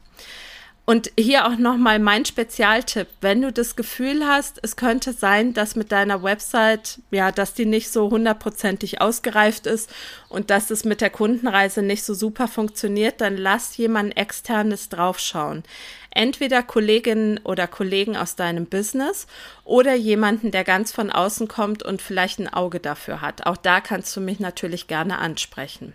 Und 0.89 1.11
hier 1.19 1.45
auch 1.45 1.55
nochmal 1.55 1.99
mein 1.99 2.25
Spezialtipp. 2.25 3.05
Wenn 3.21 3.43
du 3.43 3.53
das 3.53 3.75
Gefühl 3.75 4.25
hast, 4.25 4.59
es 4.63 4.75
könnte 4.75 5.13
sein, 5.13 5.53
dass 5.53 5.75
mit 5.75 5.91
deiner 5.91 6.23
Website, 6.23 6.97
ja, 7.11 7.31
dass 7.31 7.53
die 7.53 7.67
nicht 7.67 7.91
so 7.91 8.09
hundertprozentig 8.09 8.99
ausgereift 8.99 9.67
ist 9.67 9.93
und 10.29 10.49
dass 10.49 10.71
es 10.71 10.85
mit 10.85 11.01
der 11.01 11.11
Kundenreise 11.11 11.83
nicht 11.83 12.03
so 12.03 12.15
super 12.15 12.47
funktioniert, 12.47 13.21
dann 13.21 13.37
lass 13.37 13.77
jemand 13.77 14.17
externes 14.17 14.89
draufschauen 14.89 15.61
entweder 16.09 16.63
Kolleginnen 16.63 17.39
oder 17.43 17.67
Kollegen 17.67 18.17
aus 18.17 18.35
deinem 18.35 18.65
Business 18.65 19.27
oder 19.65 19.93
jemanden, 19.93 20.49
der 20.49 20.63
ganz 20.63 20.91
von 20.91 21.11
außen 21.11 21.47
kommt 21.47 21.83
und 21.83 22.01
vielleicht 22.01 22.39
ein 22.39 22.51
Auge 22.51 22.79
dafür 22.79 23.21
hat. 23.21 23.45
Auch 23.45 23.57
da 23.57 23.79
kannst 23.79 24.15
du 24.15 24.21
mich 24.21 24.39
natürlich 24.39 24.87
gerne 24.87 25.19
ansprechen. 25.19 25.93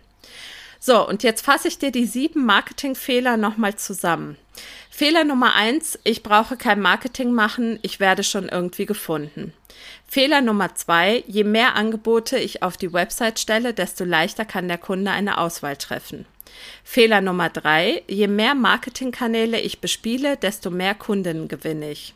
So, 0.87 1.09
und 1.09 1.23
jetzt 1.23 1.43
fasse 1.43 1.69
ich 1.69 1.79
dir 1.79 1.91
die 1.91 2.05
sieben 2.05 2.45
Marketingfehler 2.45 3.39
nochmal 3.39 3.75
zusammen. 3.75 4.37
Fehler 4.91 5.25
Nummer 5.25 5.55
eins, 5.55 5.99
ich 6.05 6.23
brauche 6.23 6.59
kein 6.59 6.79
Marketing 6.79 7.33
machen, 7.33 7.79
ich 7.81 8.01
werde 8.01 8.23
schon 8.23 8.51
irgendwie 8.51 8.85
gefunden. 8.85 9.55
Fehler 10.07 10.43
Nummer 10.43 10.75
zwei, 10.75 11.25
je 11.27 11.43
mehr 11.43 11.75
Angebote 11.75 12.39
ich 12.39 12.63
auf 12.63 12.77
die 12.77 12.93
Website 12.93 13.39
stelle, 13.39 13.73
desto 13.73 14.05
leichter 14.05 14.45
kann 14.45 14.69
der 14.69 14.77
Kunde 14.77 15.11
eine 15.11 15.39
Auswahl 15.39 15.79
treffen. 15.79 16.27
Fehler 16.85 17.23
Nummer 17.23 17.49
drei, 17.49 18.03
je 18.07 18.29
mehr 18.29 18.55
Marketingkanäle 18.55 19.59
ich 19.59 19.81
bespiele, 19.81 20.37
desto 20.37 20.69
mehr 20.69 20.95
Kunden 20.95 21.49
gewinne 21.49 21.93
ich. 21.93 22.13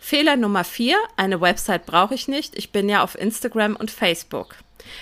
Fehler 0.00 0.34
Nummer 0.34 0.64
vier, 0.64 0.96
eine 1.16 1.40
Website 1.40 1.86
brauche 1.86 2.16
ich 2.16 2.26
nicht, 2.26 2.58
ich 2.58 2.72
bin 2.72 2.88
ja 2.88 3.04
auf 3.04 3.16
Instagram 3.16 3.76
und 3.76 3.92
Facebook. 3.92 4.56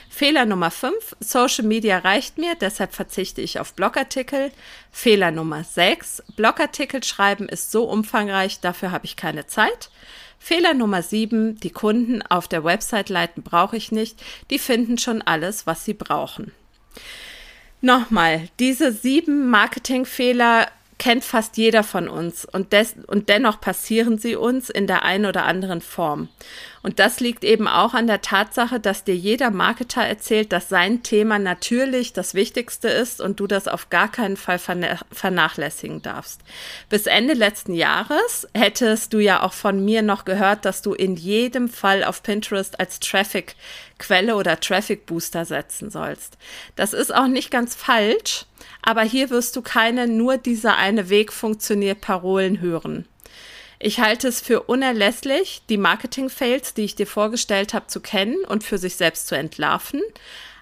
Fehler 0.09 0.47
Nummer 0.47 0.71
5, 0.71 1.17
Social 1.21 1.65
Media 1.65 1.99
reicht 1.99 2.39
mir, 2.39 2.55
deshalb 2.55 2.95
verzichte 2.95 3.41
ich 3.41 3.61
auf 3.61 3.75
Blogartikel. 3.75 4.51
Fehler 4.91 5.31
Nummer 5.31 5.65
6, 5.65 6.23
Blogartikel 6.37 7.03
schreiben 7.05 7.49
ist 7.49 7.71
so 7.71 7.85
umfangreich, 7.85 8.61
dafür 8.61 8.91
habe 8.91 9.07
ich 9.07 9.17
keine 9.17 9.47
Zeit. 9.47 9.91
Fehler 10.39 10.75
Nummer 10.75 11.03
7, 11.03 11.59
die 11.61 11.71
Kunden 11.71 12.23
auf 12.23 12.49
der 12.49 12.65
Website 12.65 13.09
leiten 13.09 13.43
brauche 13.43 13.77
ich 13.77 13.93
nicht, 13.93 14.23
die 14.51 14.59
finden 14.59 14.99
schon 14.99 15.23
alles, 15.23 15.67
was 15.67 15.85
sie 15.85 15.95
brauchen. 15.95 16.53
Nochmal, 17.81 18.49
diese 18.59 18.93
sieben 18.93 19.51
Marketingfehler 19.51 20.69
kennt 20.99 21.25
fast 21.25 21.57
jeder 21.57 21.85
von 21.85 22.09
uns 22.09 22.45
und, 22.45 22.73
des, 22.73 22.97
und 23.07 23.29
dennoch 23.29 23.61
passieren 23.61 24.19
sie 24.19 24.35
uns 24.35 24.69
in 24.69 24.87
der 24.87 25.05
einen 25.05 25.27
oder 25.27 25.45
anderen 25.45 25.81
Form. 25.81 26.29
Und 26.83 26.99
das 26.99 27.21
liegt 27.21 27.45
eben 27.45 27.69
auch 27.69 27.95
an 27.95 28.07
der 28.07 28.21
Tatsache, 28.21 28.81
dass 28.81 29.05
dir 29.05 29.15
jeder 29.15 29.51
Marketer 29.51 30.03
erzählt, 30.03 30.53
dass 30.53 30.69
sein 30.69 31.03
Thema 31.03 31.39
natürlich 31.39 32.13
das 32.13 32.35
Wichtigste 32.35 32.89
ist 32.89 33.21
und 33.21 33.41
du 33.41 33.47
das 33.47 33.69
auf 33.69 33.91
gar 33.91 34.11
keinen 34.11 34.37
Fall 34.37 34.59
vernachlässigen 34.59 36.03
darfst. 36.03 36.41
Bis 36.89 37.07
Ende 37.07 37.35
letzten 37.35 37.75
Jahres 37.75 38.49
hättest 38.55 39.13
du 39.13 39.19
ja 39.19 39.43
auch 39.43 39.53
von 39.53 39.85
mir 39.85 40.03
noch 40.03 40.25
gehört, 40.25 40.65
dass 40.65 40.83
du 40.83 40.95
in 40.95 41.17
jedem 41.17 41.69
Fall 41.69 42.05
auf 42.05 42.23
Pinterest 42.23 42.79
als 42.81 43.01
Traffic 43.01 43.55
Quelle 43.99 44.37
oder 44.37 44.61
Traffic 44.61 45.07
Booster 45.07 45.45
setzen 45.45 45.91
sollst. 45.91 46.39
Das 46.77 46.93
ist 46.93 47.15
auch 47.15 47.27
nicht 47.27 47.51
ganz 47.51 47.75
falsch, 47.75 48.47
aber 48.83 49.03
hier 49.03 49.31
wirst 49.31 49.57
du 49.57 49.63
keine 49.63 50.07
nur 50.07 50.37
dieser 50.37 50.77
eine 50.77 51.09
Weg 51.09 51.33
funktioniert 51.33 52.01
Parolen 52.01 52.61
hören. 52.61 53.07
Ich 53.81 54.01
halte 54.01 54.27
es 54.27 54.41
für 54.41 54.63
unerlässlich, 54.63 55.63
die 55.69 55.77
Marketing-Fails, 55.77 56.75
die 56.75 56.85
ich 56.85 56.97
dir 56.97 57.07
vorgestellt 57.07 57.75
habe, 57.75 57.87
zu 57.87 58.01
kennen 58.01 58.45
und 58.45 58.65
für 58.65 58.79
sich 58.79 58.97
selbst 58.97 59.29
zu 59.29 59.37
entlarven. 59.37 60.03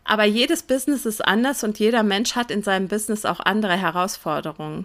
Aber 0.04 0.24
jedes 0.24 0.62
Business 0.62 1.06
ist 1.06 1.24
anders 1.24 1.64
und 1.64 1.78
jeder 1.78 2.02
Mensch 2.02 2.36
hat 2.36 2.50
in 2.50 2.62
seinem 2.62 2.88
Business 2.88 3.24
auch 3.24 3.40
andere 3.40 3.76
Herausforderungen. 3.76 4.84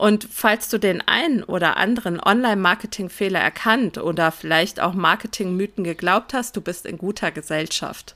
Und 0.00 0.26
falls 0.32 0.70
du 0.70 0.78
den 0.78 1.06
einen 1.06 1.44
oder 1.44 1.76
anderen 1.76 2.18
Online-Marketing-Fehler 2.18 3.38
erkannt 3.38 3.98
oder 3.98 4.32
vielleicht 4.32 4.80
auch 4.80 4.94
Marketing-Mythen 4.94 5.84
geglaubt 5.84 6.32
hast, 6.32 6.56
du 6.56 6.62
bist 6.62 6.86
in 6.86 6.96
guter 6.96 7.30
Gesellschaft. 7.30 8.14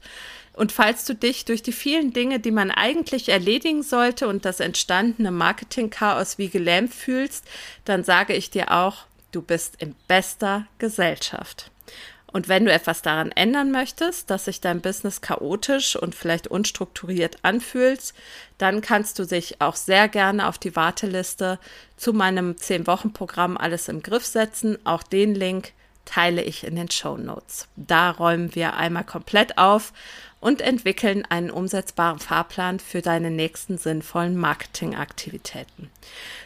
Und 0.54 0.72
falls 0.72 1.04
du 1.04 1.14
dich 1.14 1.44
durch 1.44 1.62
die 1.62 1.72
vielen 1.72 2.14
Dinge, 2.14 2.40
die 2.40 2.52
man 2.52 2.70
eigentlich 2.70 3.28
erledigen 3.28 3.82
sollte 3.82 4.28
und 4.28 4.46
das 4.46 4.60
entstandene 4.60 5.30
Marketing-Chaos 5.30 6.38
wie 6.38 6.48
gelähmt 6.48 6.94
fühlst, 6.94 7.44
dann 7.84 8.02
sage 8.02 8.32
ich 8.32 8.48
dir 8.48 8.72
auch, 8.72 9.04
Du 9.34 9.42
bist 9.42 9.82
in 9.82 9.96
bester 10.06 10.68
Gesellschaft. 10.78 11.72
Und 12.34 12.48
wenn 12.48 12.64
du 12.64 12.72
etwas 12.72 13.00
daran 13.00 13.30
ändern 13.30 13.70
möchtest, 13.70 14.28
dass 14.28 14.46
sich 14.46 14.60
dein 14.60 14.80
Business 14.80 15.20
chaotisch 15.20 15.94
und 15.94 16.16
vielleicht 16.16 16.48
unstrukturiert 16.48 17.36
anfühlt, 17.42 18.12
dann 18.58 18.80
kannst 18.80 19.20
du 19.20 19.24
dich 19.24 19.60
auch 19.60 19.76
sehr 19.76 20.08
gerne 20.08 20.48
auf 20.48 20.58
die 20.58 20.74
Warteliste 20.74 21.60
zu 21.96 22.12
meinem 22.12 22.54
10-Wochen-Programm 22.54 23.56
Alles 23.56 23.86
im 23.86 24.02
Griff 24.02 24.26
setzen. 24.26 24.84
Auch 24.84 25.04
den 25.04 25.36
Link 25.36 25.74
teile 26.06 26.42
ich 26.42 26.64
in 26.64 26.74
den 26.74 26.90
Show 26.90 27.16
Notes. 27.16 27.68
Da 27.76 28.10
räumen 28.10 28.52
wir 28.56 28.74
einmal 28.74 29.04
komplett 29.04 29.56
auf 29.56 29.92
und 30.44 30.60
entwickeln 30.60 31.24
einen 31.26 31.50
umsetzbaren 31.50 32.18
Fahrplan 32.18 32.78
für 32.78 33.00
deine 33.00 33.30
nächsten 33.30 33.78
sinnvollen 33.78 34.36
Marketingaktivitäten. 34.36 35.88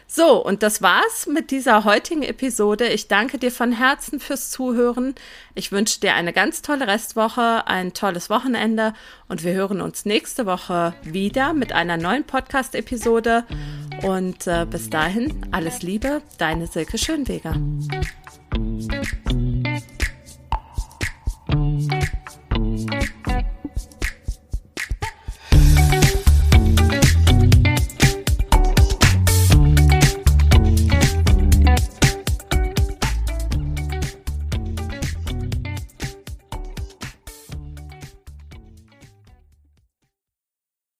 So, 0.07 0.41
und 0.41 0.63
das 0.63 0.81
war's 0.81 1.27
mit 1.27 1.51
dieser 1.51 1.83
heutigen 1.83 2.23
Episode. 2.23 2.87
Ich 2.87 3.09
danke 3.09 3.37
dir 3.37 3.51
von 3.51 3.73
Herzen 3.73 4.21
fürs 4.21 4.51
Zuhören. 4.51 5.15
Ich 5.53 5.73
wünsche 5.73 5.99
dir 5.99 6.13
eine 6.13 6.31
ganz 6.31 6.61
tolle 6.61 6.87
Restwoche, 6.87 7.67
ein 7.67 7.93
tolles 7.93 8.29
Wochenende 8.29 8.93
und 9.27 9.43
wir 9.43 9.51
hören 9.51 9.81
uns 9.81 10.05
nächste 10.05 10.45
Woche 10.45 10.93
wieder 11.03 11.51
mit 11.53 11.73
einer 11.73 11.97
neuen 11.97 12.23
Podcast-Episode. 12.23 13.43
Und 14.03 14.47
äh, 14.47 14.65
bis 14.65 14.89
dahin 14.89 15.45
alles 15.51 15.81
Liebe, 15.81 16.21
deine 16.37 16.67
Silke 16.67 16.97
Schönweger. 16.97 17.53